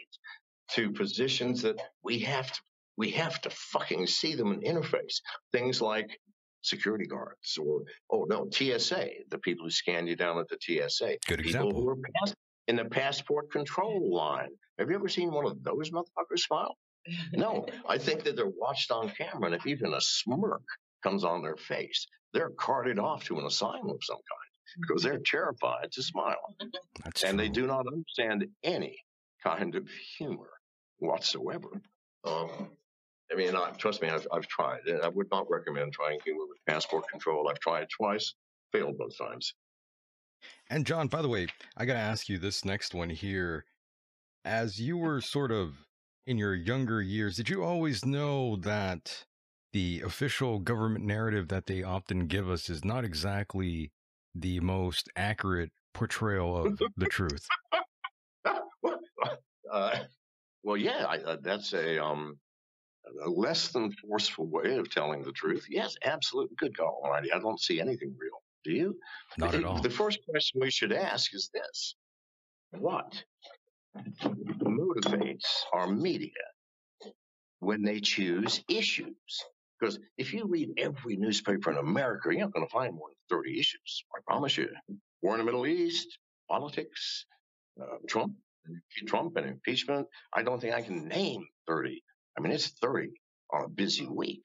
[0.73, 2.61] to positions that we have to
[2.97, 5.21] we have to fucking see them in interface.
[5.53, 6.19] Things like
[6.63, 11.19] security guards or oh no, TSA, the people who scan you down at the TSA.
[11.27, 11.81] Good people example.
[11.83, 12.35] who are pass-
[12.67, 14.51] in the passport control line.
[14.79, 16.77] Have you ever seen one of those motherfuckers smile?
[17.33, 20.63] No, I think that they're watched on camera, and if even a smirk
[21.03, 24.49] comes on their face, they're carted off to an asylum of some kind
[24.87, 26.55] because they're terrified to smile.
[27.05, 27.47] That's and true.
[27.47, 28.99] they do not understand any
[29.43, 30.51] kind of humor
[30.99, 31.81] whatsoever.
[32.25, 32.71] Um,
[33.33, 34.81] I mean, I, trust me, I've, I've tried.
[35.03, 37.49] I would not recommend trying humor with passport control.
[37.49, 38.35] I've tried twice,
[38.73, 39.55] failed both times.
[40.71, 43.65] And John, by the way, I got to ask you this next one here.
[44.45, 45.75] As you were sort of
[46.27, 49.25] in your younger years, did you always know that
[49.73, 53.93] the official government narrative that they often give us is not exactly
[54.35, 57.47] the most accurate portrayal of the truth.
[59.73, 59.99] uh,
[60.63, 62.39] well, yeah, I, uh, that's a, um,
[63.25, 65.67] a less than forceful way of telling the truth.
[65.69, 66.57] Yes, absolutely.
[66.57, 68.97] Good God Almighty, I don't see anything real Do you?
[69.37, 69.81] Not at all.
[69.81, 71.95] The first question we should ask is this
[72.73, 73.23] What
[74.23, 76.31] motivates our media
[77.61, 79.45] when they choose issues?
[79.79, 83.39] Because if you read every newspaper in America, you're not going to find more than
[83.39, 84.05] 30 issues.
[84.15, 84.69] I promise you.
[85.23, 86.19] War in the Middle East,
[86.51, 87.27] politics,
[87.81, 88.35] uh, Trump,
[89.07, 90.07] Trump and impeachment.
[90.33, 92.03] I don't think I can name 30.
[92.37, 93.11] I mean, it's 30
[93.53, 94.45] on a busy week.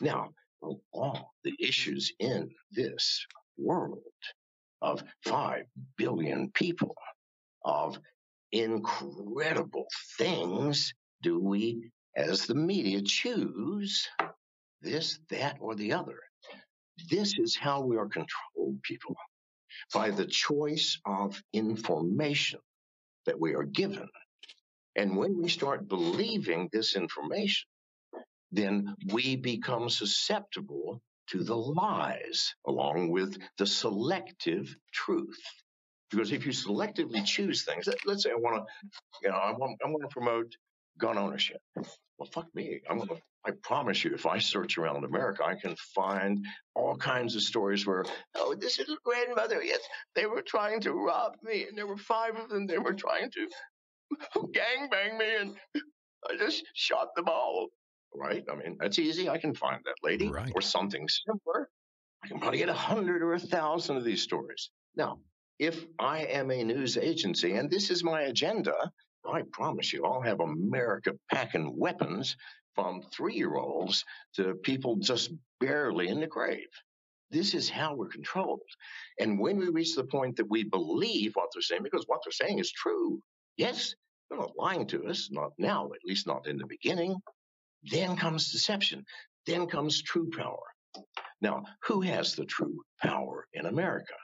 [0.00, 0.30] Now,
[0.62, 4.02] of all the issues in this world
[4.82, 5.64] of 5
[5.96, 6.94] billion people,
[7.64, 7.98] of
[8.52, 14.08] incredible things, do we, as the media, choose
[14.82, 16.18] this, that, or the other?
[17.10, 19.16] This is how we are controlled, people,
[19.94, 22.60] by the choice of information
[23.26, 24.08] that we are given.
[24.96, 27.68] And when we start believing this information,
[28.52, 35.40] then we become susceptible to the lies along with the selective truth.
[36.10, 38.88] Because if you selectively choose things, let, us say I want to,
[39.22, 40.52] you know, I want, I want to promote
[40.98, 41.60] gun ownership.
[42.18, 42.80] Well, fuck me.
[42.90, 43.20] I'm gonna.
[43.48, 47.86] I promise you, if I search around America, I can find all kinds of stories
[47.86, 49.80] where, oh, this is little grandmother, yes,
[50.14, 52.66] they were trying to rob me, and there were five of them.
[52.66, 53.48] They were trying to
[54.52, 55.56] gang bang me, and
[56.28, 57.68] I just shot them all
[58.14, 58.44] right?
[58.50, 59.28] I mean, that's easy.
[59.28, 60.52] I can find that lady right.
[60.54, 61.68] or something similar.
[62.24, 64.70] I can probably get a hundred or a thousand of these stories.
[64.96, 65.20] Now,
[65.58, 68.74] if I am a news agency and this is my agenda,
[69.30, 72.36] I promise you, I'll have America packing weapons
[72.78, 74.04] from three year olds
[74.36, 76.68] to people just barely in the grave.
[77.28, 78.60] This is how we're controlled.
[79.18, 82.46] And when we reach the point that we believe what they're saying, because what they're
[82.46, 83.20] saying is true,
[83.56, 83.96] yes,
[84.30, 87.16] they're not lying to us, not now, at least not in the beginning.
[87.82, 89.04] Then comes deception.
[89.44, 90.62] Then comes true power.
[91.40, 94.14] Now, who has the true power in America?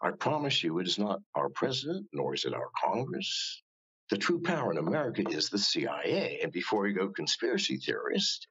[0.00, 3.62] I promise you it is not our president, nor is it our Congress.
[4.10, 6.40] The true power in America is the CIA.
[6.42, 8.48] And before you go conspiracy theorist,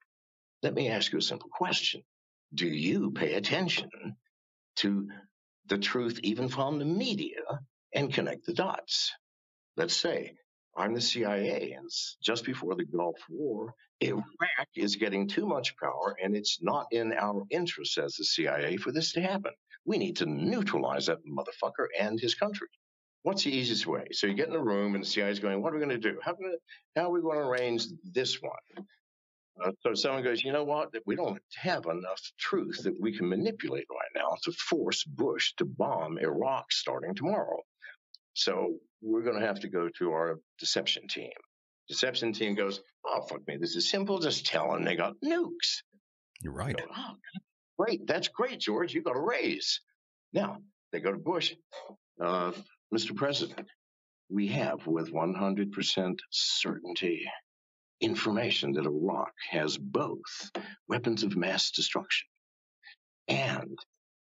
[0.64, 2.02] let me ask you a simple question.
[2.54, 3.90] Do you pay attention
[4.78, 5.10] to
[5.66, 7.42] the truth even from the media
[7.94, 9.12] and connect the dots?
[9.76, 10.38] Let's say
[10.78, 11.74] I'm the CIA.
[11.74, 11.90] And
[12.24, 17.12] just before the Gulf War, Iraq is getting too much power, and it's not in
[17.12, 19.52] our interest as the CIA for this to happen.
[19.84, 22.70] We need to neutralize that motherfucker and his country.
[23.24, 24.08] What's the easiest way?
[24.14, 26.02] So you get in a room, and the CIA is going, What are we going
[26.02, 26.20] to do?
[26.24, 26.36] How,
[26.96, 28.86] how are we going to arrange this one?
[29.64, 30.94] Uh, so someone goes, you know what?
[31.06, 35.66] We don't have enough truth that we can manipulate right now to force Bush to
[35.66, 37.60] bomb Iraq starting tomorrow.
[38.34, 41.32] So we're going to have to go to our deception team.
[41.90, 43.58] Deception team goes, oh, fuck me.
[43.58, 44.20] This is simple.
[44.20, 45.82] Just tell them they got nukes.
[46.42, 46.78] You're right.
[46.78, 47.16] Go, oh,
[47.78, 48.08] great.
[48.08, 48.94] That's great, George.
[48.94, 49.82] You got a raise.
[50.32, 50.60] Now
[50.92, 51.56] they go to Bush.
[52.24, 52.52] Uh,
[52.94, 53.16] Mr.
[53.16, 53.68] President,
[54.30, 57.30] we have with 100% certainty
[58.02, 60.52] information that Iraq has both
[60.88, 62.28] weapons of mass destruction
[63.28, 63.78] and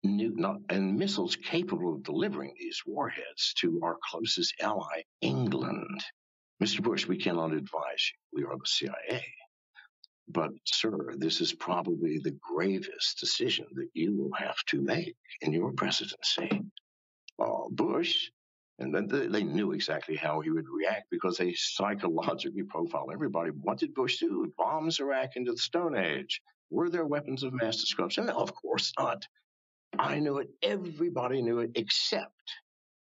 [0.03, 6.03] new, not, and missiles capable of delivering these warheads to our closest ally, England.
[6.61, 6.83] Mr.
[6.83, 8.41] Bush, we cannot advise you.
[8.41, 9.25] We are the CIA.
[10.27, 15.53] But, sir, this is probably the gravest decision that you will have to make in
[15.53, 16.61] your presidency.
[17.39, 18.29] Uh, Bush,
[18.79, 23.51] and then they knew exactly how he would react because they psychologically profiled everybody.
[23.51, 24.51] What did Bush do?
[24.57, 26.41] Bombs Iraq into the Stone Age.
[26.69, 28.27] Were there weapons of mass destruction?
[28.27, 29.27] No, of course not.
[29.97, 30.49] I knew it.
[30.61, 32.31] Everybody knew it except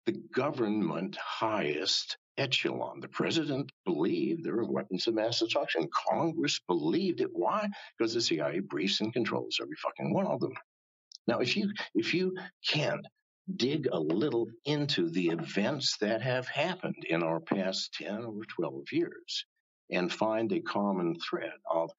[0.07, 3.01] the government highest echelon.
[3.01, 5.89] The president believed there were weapons of mass destruction.
[6.09, 7.31] Congress believed it.
[7.33, 7.69] Why?
[7.99, 10.55] Because the CIA briefs and controls every fucking one of them.
[11.27, 12.37] Now, if you if you
[12.67, 13.03] can
[13.55, 18.83] dig a little into the events that have happened in our past 10 or 12
[18.93, 19.45] years
[19.91, 21.91] and find a common thread of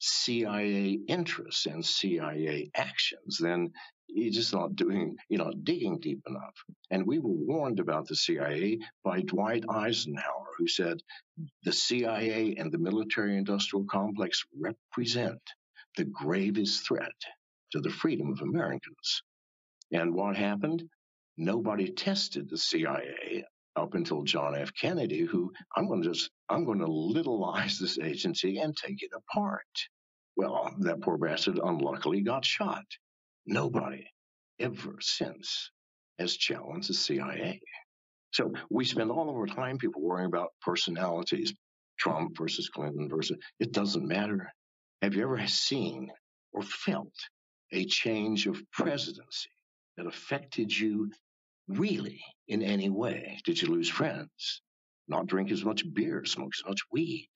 [0.00, 3.72] CIA interests and CIA actions, then
[4.08, 6.54] you're just not doing, you know, digging deep enough.
[6.90, 10.98] And we were warned about the CIA by Dwight Eisenhower, who said
[11.64, 15.40] the CIA and the military industrial complex represent
[15.96, 17.12] the gravest threat
[17.72, 19.22] to the freedom of Americans.
[19.94, 20.82] And what happened?
[21.36, 23.44] Nobody tested the CIA
[23.76, 24.72] up until John F.
[24.74, 29.12] Kennedy, who I'm going to just, I'm going to littleize this agency and take it
[29.16, 29.62] apart.
[30.36, 32.84] Well, that poor bastard unluckily got shot.
[33.46, 34.04] Nobody
[34.58, 35.70] ever since
[36.18, 37.60] has challenged the CIA.
[38.32, 41.54] So we spend all of our time, people worrying about personalities,
[42.00, 44.50] Trump versus Clinton versus, it doesn't matter.
[45.02, 46.10] Have you ever seen
[46.52, 47.14] or felt
[47.72, 49.50] a change of presidency
[49.96, 51.10] that affected you
[51.68, 53.40] really in any way?
[53.44, 54.62] Did you lose friends?
[55.08, 57.28] Not drink as much beer, smoke as much weed,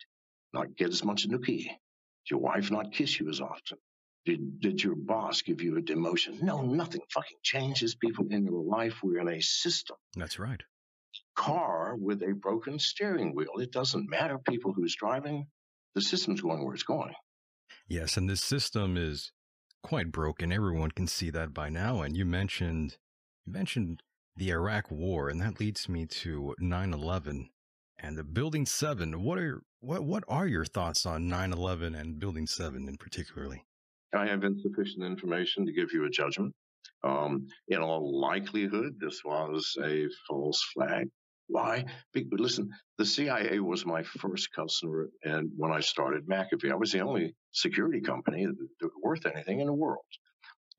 [0.53, 1.65] not get as much nookie?
[1.65, 3.79] Did your wife not kiss you as often?
[4.25, 6.43] Did, did your boss give you a demotion?
[6.43, 8.97] No, nothing fucking changes people in your life.
[9.03, 9.97] We're in a system.
[10.17, 10.63] That's right.
[11.35, 13.59] Car with a broken steering wheel.
[13.59, 15.47] It doesn't matter people who's driving.
[15.95, 17.15] The system's going where it's going.
[17.87, 19.33] Yes, and this system is
[19.89, 20.53] quite broken.
[20.53, 22.03] Everyone can see that by now.
[22.03, 22.99] And you mentioned
[23.47, 24.03] you mentioned
[24.37, 27.49] the Iraq War, and that leads me to 9/11
[27.99, 29.23] and the Building Seven.
[29.23, 33.65] What are what what are your thoughts on 9/11 and Building Seven in particularly?
[34.15, 36.55] I have insufficient information to give you a judgment.
[37.03, 41.09] Um, in all likelihood, this was a false flag.
[41.49, 41.87] Why?
[42.13, 46.93] Because, listen, the CIA was my first customer, and when I started McAfee, I was
[46.93, 48.47] the only security company
[49.03, 50.05] worth anything in the world.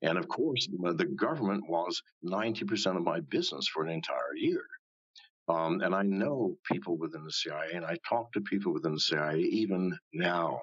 [0.02, 4.64] And of course, the government was 90% of my business for an entire year.
[5.48, 9.00] Um, and I know people within the CIA, and I talk to people within the
[9.00, 10.60] CIA even now.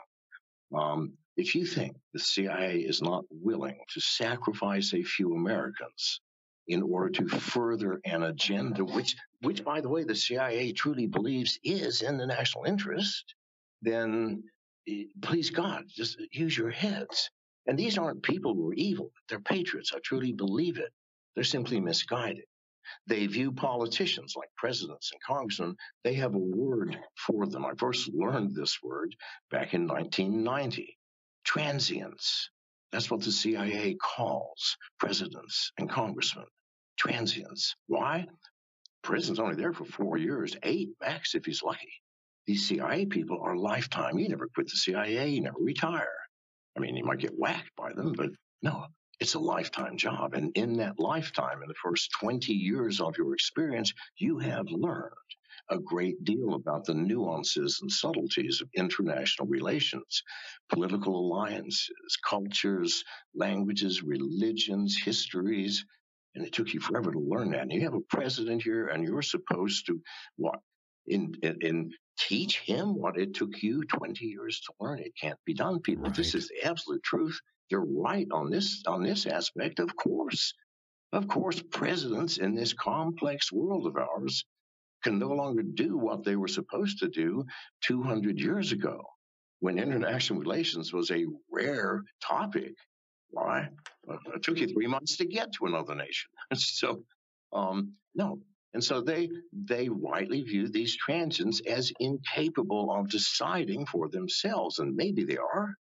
[0.74, 6.22] Um, if you think the CIA is not willing to sacrifice a few Americans
[6.68, 11.60] in order to further an agenda, which, which, by the way, the CIA truly believes
[11.64, 13.36] is in the national interest,
[13.82, 14.44] then
[14.88, 17.30] eh, please God, just use your heads.
[17.68, 19.12] And these aren't people who are evil.
[19.30, 19.92] They're patriots.
[19.96, 20.92] I truly believe it.
[21.36, 22.46] They're simply misguided.
[23.08, 25.76] They view politicians like presidents and congressmen.
[26.04, 27.66] They have a word for them.
[27.66, 29.14] I first learned this word
[29.52, 30.98] back in 1990
[31.44, 32.50] transients.
[32.92, 36.46] That's what the CIA calls presidents and congressmen.
[36.98, 37.76] Transients.
[37.88, 38.28] Why?
[39.04, 42.02] President's only there for four years, eight max if he's lucky.
[42.46, 44.18] These CIA people are lifetime.
[44.18, 46.08] You never quit the CIA, you never retire.
[46.76, 48.30] I mean, you might get whacked by them, but
[48.62, 48.86] no,
[49.20, 50.34] it's a lifetime job.
[50.34, 55.12] And in that lifetime, in the first 20 years of your experience, you have learned
[55.70, 60.24] a great deal about the nuances and subtleties of international relations,
[60.70, 61.90] political alliances,
[62.24, 63.04] cultures,
[63.36, 65.86] languages, religions, histories.
[66.36, 67.62] And it took you forever to learn that.
[67.62, 70.02] And you have a president here, and you're supposed to
[70.36, 70.60] what?
[71.08, 75.00] In, in, in teach him what it took you 20 years to learn.
[75.00, 76.06] It can't be done, people.
[76.06, 76.16] Right.
[76.16, 77.40] This is the absolute truth.
[77.70, 80.54] You're right on this on this aspect, of course.
[81.14, 84.46] Of course, presidents in this complex world of ours
[85.04, 87.46] can no longer do what they were supposed to do
[87.84, 89.04] 200 years ago
[89.60, 92.74] when international relations was a rare topic.
[93.30, 93.70] Why?
[94.34, 96.30] It took you three months to get to another nation.
[96.54, 97.04] so,
[97.54, 98.40] um, no.
[98.74, 104.96] And so they they rightly view these transients as incapable of deciding for themselves, and
[104.96, 105.74] maybe they are.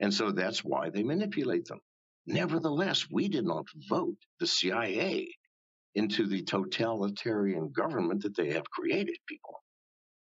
[0.00, 1.80] And so that's why they manipulate them.
[2.26, 5.28] Nevertheless, we did not vote the CIA
[5.94, 9.62] into the totalitarian government that they have created, people.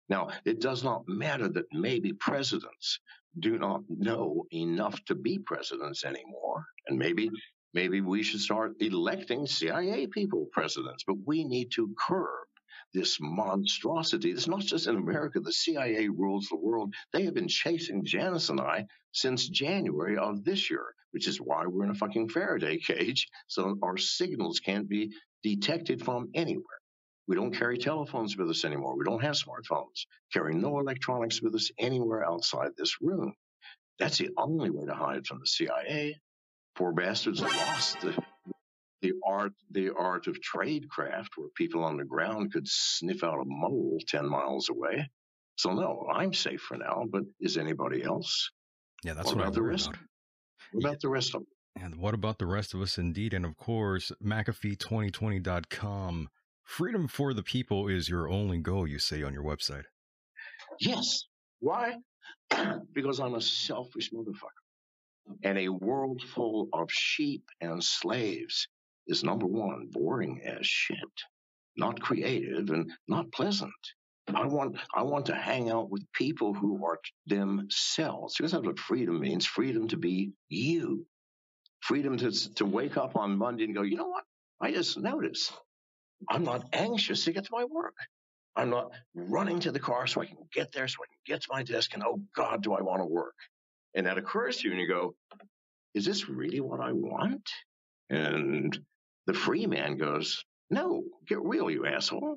[0.08, 2.98] Now, it does not matter that maybe presidents
[3.38, 6.66] do not know enough to be presidents anymore.
[6.86, 7.30] And maybe
[7.72, 12.46] maybe we should start electing CIA people presidents, but we need to curb
[12.92, 14.30] this monstrosity.
[14.30, 15.40] It's not just in America.
[15.40, 16.94] The CIA rules the world.
[17.12, 21.64] They have been chasing Janice and I since January of this year, which is why
[21.66, 23.28] we're in a fucking Faraday cage.
[23.46, 26.64] So our signals can't be detected from anywhere.
[27.28, 28.96] We don't carry telephones with us anymore.
[28.96, 30.06] We don't have smartphones.
[30.32, 33.34] Carry no electronics with us anywhere outside this room.
[33.98, 36.20] That's the only way to hide from the CIA.
[36.74, 38.16] Poor bastards lost the
[39.02, 43.44] the art the art of tradecraft where people on the ground could sniff out a
[43.44, 45.10] mole 10 miles away
[45.56, 48.50] so no i'm safe for now but is anybody else
[49.02, 50.00] yeah that's what, what about the rest about.
[50.70, 53.44] what about the rest of them and what about the rest of us indeed and
[53.44, 56.28] of course mcafee2020.com
[56.64, 59.84] freedom for the people is your only goal you say on your website
[60.80, 61.24] yes
[61.60, 61.94] why
[62.92, 64.62] because i'm a selfish motherfucker
[65.42, 68.68] and a world full of sheep and slaves
[69.06, 70.96] is number one, boring as shit,
[71.76, 73.72] not creative and not pleasant.
[74.32, 78.36] I want I want to hang out with people who are themselves.
[78.36, 79.46] Because that's what freedom means.
[79.46, 81.04] Freedom to be you.
[81.82, 84.24] Freedom to to wake up on Monday and go, you know what?
[84.60, 85.52] I just noticed.
[86.30, 87.96] I'm not anxious to get to my work.
[88.54, 91.42] I'm not running to the car so I can get there, so I can get
[91.42, 93.34] to my desk and oh God, do I want to work?
[93.94, 95.14] And that occurs to you and you go,
[95.94, 97.48] is this really what I want?
[98.10, 98.78] And
[99.26, 102.36] the free man goes, no, get real, you asshole.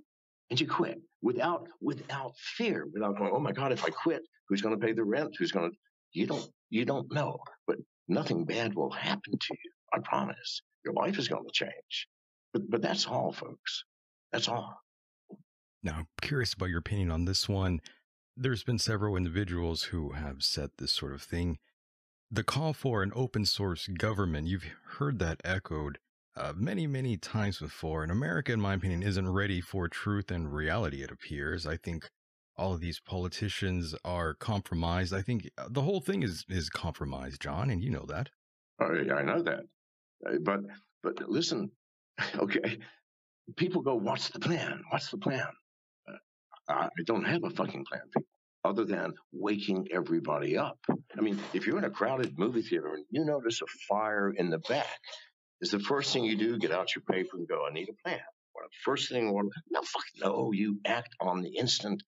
[0.50, 4.62] And you quit without, without fear, without going, oh my God, if I quit, who's
[4.62, 5.36] going to pay the rent?
[5.40, 5.78] Who's going to,
[6.14, 7.78] you don't, you don't know, but
[8.08, 9.72] nothing bad will happen to you.
[9.94, 10.62] I promise.
[10.84, 12.08] Your life is going to change.
[12.54, 13.84] But, but that's all, folks.
[14.32, 14.78] That's all.
[15.84, 17.80] Now, I'm curious about your opinion on this one.
[18.36, 21.58] There's been several individuals who have said this sort of thing.
[22.32, 24.66] The call for an open source government, you've
[24.98, 26.00] heard that echoed
[26.36, 28.04] uh, many, many times before.
[28.04, 31.66] And America, in my opinion, isn't ready for truth and reality, it appears.
[31.66, 32.10] I think
[32.58, 35.14] all of these politicians are compromised.
[35.14, 38.30] I think uh, the whole thing is, is compromised, John, and you know that.
[38.82, 39.64] Oh, I know that.
[40.44, 40.62] But,
[41.04, 41.72] but listen,
[42.38, 42.80] okay,
[43.58, 44.82] people go, what's the plan?
[44.90, 45.48] What's the plan?
[46.08, 46.14] Uh,
[46.68, 48.28] I don't have a fucking plan, people,
[48.64, 50.80] other than waking everybody up.
[50.90, 54.50] I mean, if you're in a crowded movie theater and you notice a fire in
[54.50, 54.88] the back,
[55.62, 58.04] is the first thing you do get out your paper and go, I need a
[58.04, 58.20] plan.
[58.84, 62.04] First thing, no, fuck no, you act on the instant.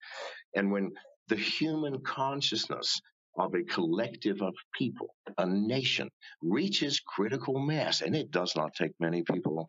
[0.55, 0.91] And when
[1.28, 2.99] the human consciousness
[3.38, 6.10] of a collective of people, a nation,
[6.41, 9.68] reaches critical mass, and it does not take many people,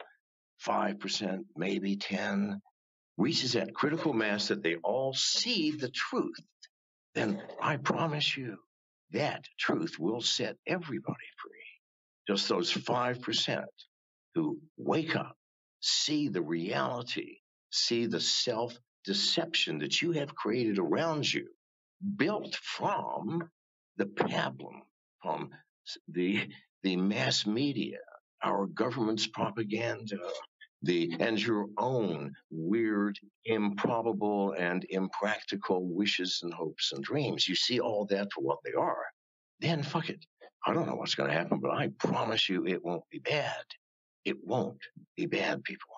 [0.67, 2.61] 5%, maybe 10,
[3.17, 6.39] reaches that critical mass that they all see the truth,
[7.15, 8.57] then I promise you
[9.13, 11.59] that truth will set everybody free
[12.29, 13.65] just those 5%
[14.35, 15.35] who wake up,
[15.81, 17.39] see the reality,
[17.71, 21.49] see the self deception that you have created around you,
[22.17, 23.49] built from
[23.97, 24.83] the pablum,
[25.23, 25.51] from
[26.09, 26.49] the,
[26.83, 27.99] the mass media,
[28.43, 30.19] our government's propaganda,
[30.83, 37.49] the and your own weird, improbable, and impractical wishes and hopes and dreams.
[37.49, 39.05] You see all that for what they are.
[39.61, 40.25] Then fuck it.
[40.65, 43.65] I don't know what's going to happen, but I promise you it won't be bad.
[44.29, 44.83] It won't
[45.17, 45.89] be bad, people.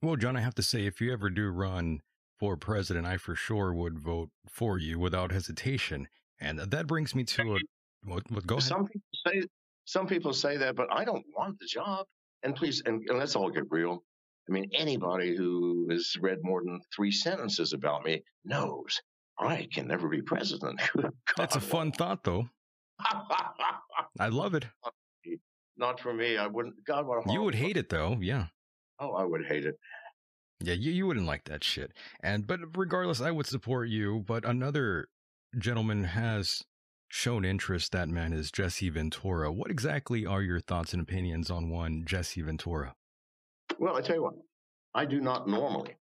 [0.00, 1.98] Well, John, I have to say, if you ever do run
[2.38, 6.06] for president, I for sure would vote for you without hesitation.
[6.38, 7.58] And that brings me to a.
[8.04, 8.68] What, what, go ahead.
[8.68, 9.42] Some people say
[9.86, 12.06] some people say that, but I don't want the job.
[12.44, 14.04] And please, and, and let's all get real.
[14.48, 19.00] I mean, anybody who has read more than three sentences about me knows
[19.38, 20.80] I can never be president.
[21.36, 22.48] That's a fun thought, though.
[24.20, 24.66] I love it.
[25.76, 26.36] Not for me.
[26.36, 26.74] I wouldn't.
[26.86, 28.16] God, what a hard you would hate it though.
[28.20, 28.46] Yeah.
[28.98, 29.76] Oh, I would hate it.
[30.60, 31.92] Yeah, you, you wouldn't like that shit.
[32.22, 34.24] And but regardless, I would support you.
[34.26, 35.08] But another
[35.58, 36.62] gentleman has
[37.08, 37.92] shown interest.
[37.92, 39.52] That man is Jesse Ventura.
[39.52, 42.94] What exactly are your thoughts and opinions on one Jesse Ventura?
[43.78, 44.34] Well, I tell you what,
[44.94, 45.96] I do not normally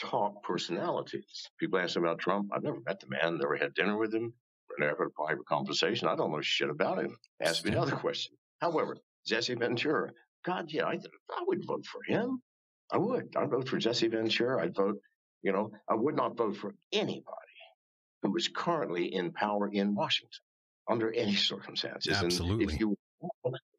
[0.00, 1.50] talk personalities.
[1.58, 2.50] People ask about Trump.
[2.54, 4.34] I've never met the man, never had dinner with him
[4.78, 6.08] never had a private conversation.
[6.08, 7.16] I don't know shit about him.
[7.40, 8.34] Ask me another question.
[8.60, 8.96] However,
[9.26, 10.10] Jesse Ventura,
[10.44, 10.92] God, yeah, I,
[11.30, 12.40] I would vote for him.
[12.92, 13.34] I would.
[13.36, 14.62] I'd vote for Jesse Ventura.
[14.62, 14.98] I'd vote,
[15.42, 17.24] you know, I would not vote for anybody
[18.22, 20.40] who is currently in power in Washington
[20.88, 22.16] under any circumstances.
[22.16, 22.64] Absolutely.
[22.64, 22.96] And if you,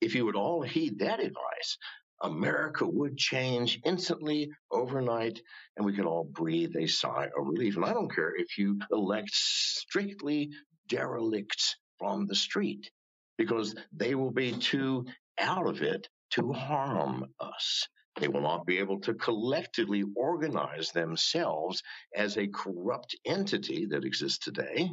[0.02, 1.78] if you would all heed that advice,
[2.22, 5.40] America would change instantly overnight
[5.76, 7.76] and we could all breathe a sigh of relief.
[7.76, 10.50] And I don't care if you elect strictly
[10.88, 12.90] derelicts from the street
[13.38, 15.06] because they will be too
[15.40, 17.88] out of it to harm us.
[18.20, 21.84] They will not be able to collectively organize themselves
[22.16, 24.92] as a corrupt entity that exists today.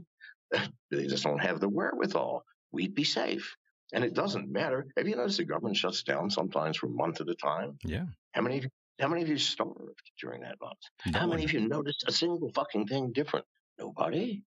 [0.90, 2.44] They just don't have the wherewithal.
[2.70, 3.56] We'd be safe.
[3.92, 4.86] And it doesn't matter.
[4.96, 7.78] Have you noticed the government shuts down sometimes for a month at a time?
[7.84, 8.04] Yeah.
[8.32, 8.70] How many of you,
[9.00, 10.78] how many of you starved during that month?
[11.06, 13.46] No how many of you noticed a single fucking thing different?
[13.78, 14.44] Nobody.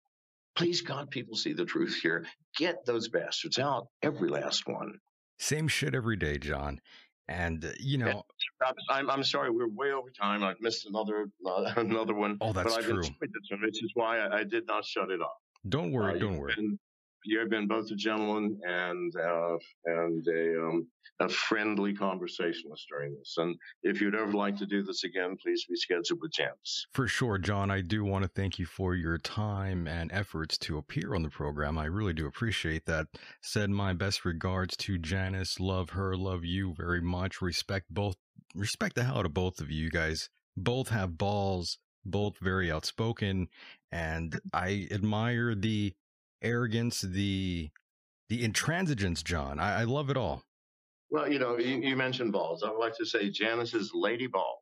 [0.55, 2.24] Please God, people see the truth here.
[2.57, 5.01] Get those bastards out, every last one.
[5.39, 6.80] Same shit every day, John.
[7.28, 8.22] And uh, you know,
[8.89, 10.45] I'm, I'm sorry, we're way over time.
[10.45, 12.39] I've missed another uh, another one.
[12.41, 13.03] Oh, that's but I've true.
[13.03, 13.11] this,
[13.61, 15.32] which is why I, I did not shut it off.
[15.68, 16.55] don't worry, Uh, don't worry.
[16.55, 16.78] been-
[17.27, 20.87] you have been both a gentleman and uh, and a um,
[21.20, 23.35] a friendly conversationalist during this.
[23.39, 26.87] And if you'd ever like to do this again, please reschedule with Janice.
[26.93, 30.79] For sure, John, I do want to thank you for your time and efforts to
[30.79, 31.79] appear on the program.
[31.79, 33.07] I really do appreciate that.
[33.41, 35.59] Said my best regards to Janice.
[35.59, 37.41] Love her, love you very much.
[37.41, 38.16] Respect both,
[38.55, 39.85] respect the hell out of both of you.
[39.85, 43.49] You guys both have balls, both very outspoken,
[43.91, 45.95] and I admire the
[46.47, 47.70] arrogance, the
[48.28, 49.59] the intransigence, John.
[49.61, 50.42] I, I love it all.
[51.11, 52.64] Well, you know, you, you mentioned balls.
[52.64, 54.59] I would like to say Janice's lady balls.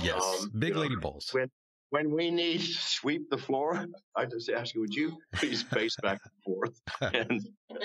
[0.00, 1.28] Yes, Um, big you know, lady balls.
[1.32, 1.50] When
[1.90, 3.86] when we need to sweep the floor,
[4.16, 6.80] I just ask you, would you please pace back and forth?
[7.14, 7.48] And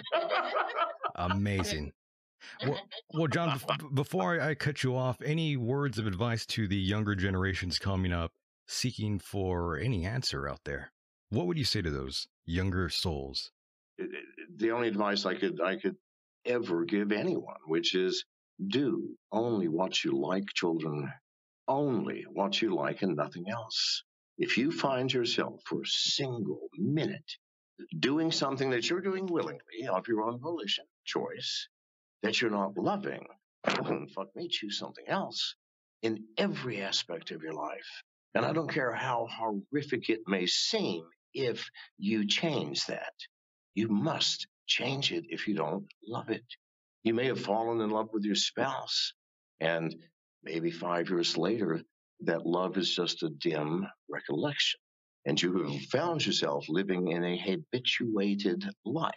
[1.15, 1.91] Amazing.
[2.65, 2.79] Well,
[3.13, 7.15] well, John, bef- before I cut you off, any words of advice to the younger
[7.15, 8.31] generations coming up
[8.67, 10.91] seeking for any answer out there?
[11.29, 13.51] What would you say to those younger souls?
[14.55, 15.95] the only advice I could I could
[16.45, 18.25] ever give anyone, which is
[18.65, 21.11] Do only what you like, children.
[21.67, 24.03] Only what you like and nothing else.
[24.37, 27.37] If you find yourself for a single minute
[27.99, 31.67] doing something that you're doing willingly of your own volition, choice,
[32.21, 33.25] that you're not loving,
[33.65, 35.55] fuck me, choose something else
[36.01, 38.03] in every aspect of your life.
[38.35, 43.13] And I don't care how horrific it may seem if you change that.
[43.75, 46.45] You must change it if you don't love it.
[47.03, 49.13] You may have fallen in love with your spouse,
[49.59, 49.93] and
[50.43, 51.81] maybe five years later,
[52.21, 54.79] that love is just a dim recollection.
[55.25, 59.13] And you have found yourself living in a habituated life.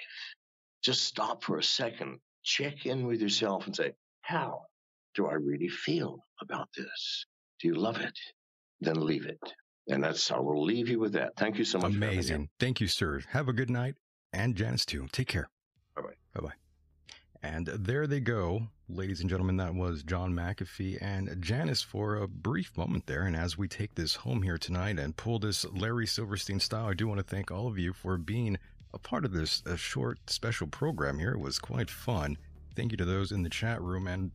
[0.83, 3.93] Just stop for a second, check in with yourself and say,
[4.23, 4.63] How
[5.15, 7.27] do I really feel about this?
[7.61, 8.17] Do you love it?
[8.81, 9.41] Then leave it.
[9.89, 11.37] And that's how we'll leave you with that.
[11.37, 11.95] Thank you so much.
[11.95, 12.49] Amazing.
[12.59, 13.21] Thank you, sir.
[13.31, 13.95] Have a good night.
[14.33, 15.07] And Janice, too.
[15.13, 15.49] Take care.
[15.95, 16.15] Bye bye.
[16.35, 16.55] Bye bye.
[17.43, 19.57] And there they go, ladies and gentlemen.
[19.59, 23.23] That was John McAfee and Janice for a brief moment there.
[23.23, 26.95] And as we take this home here tonight and pull this Larry Silverstein style, I
[26.95, 28.59] do want to thank all of you for being
[28.93, 31.33] a part of this a short special program here.
[31.33, 32.37] It was quite fun.
[32.75, 34.09] Thank you to those in the chat room.
[34.09, 34.33] And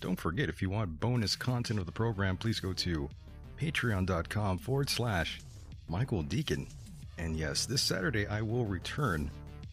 [0.00, 3.10] don't forget, if you want bonus content of the program, please go to
[3.64, 5.40] patreon.com forward slash
[5.88, 6.68] Michael Decon.
[7.16, 9.30] And yes, this Saturday I will return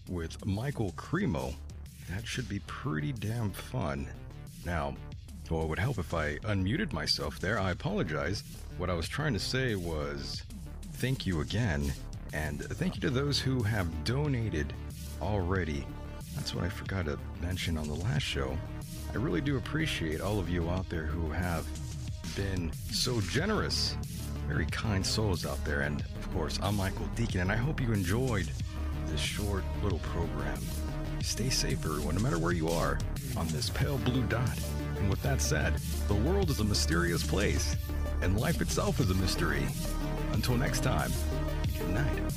[0.07, 1.53] with Michael Cremo.
[2.09, 4.07] That should be pretty damn fun.
[4.65, 4.95] Now,
[5.49, 7.59] well, it would help if I unmuted myself there.
[7.59, 8.43] I apologize.
[8.77, 10.43] What I was trying to say was
[10.93, 11.91] thank you again,
[12.31, 14.73] and thank you to those who have donated
[15.21, 15.85] already.
[16.35, 18.57] That's what I forgot to mention on the last show.
[19.13, 21.65] I really do appreciate all of you out there who have
[22.35, 23.95] been so generous.
[24.47, 25.81] Very kind souls out there.
[25.81, 28.49] And of course, I'm Michael Decon, and I hope you enjoyed
[29.07, 30.59] this short little program.
[31.21, 32.99] Stay safe, everyone, no matter where you are
[33.37, 34.59] on this pale blue dot.
[34.97, 35.75] And with that said,
[36.07, 37.75] the world is a mysterious place,
[38.21, 39.67] and life itself is a mystery.
[40.33, 41.11] Until next time,
[41.77, 42.31] good night.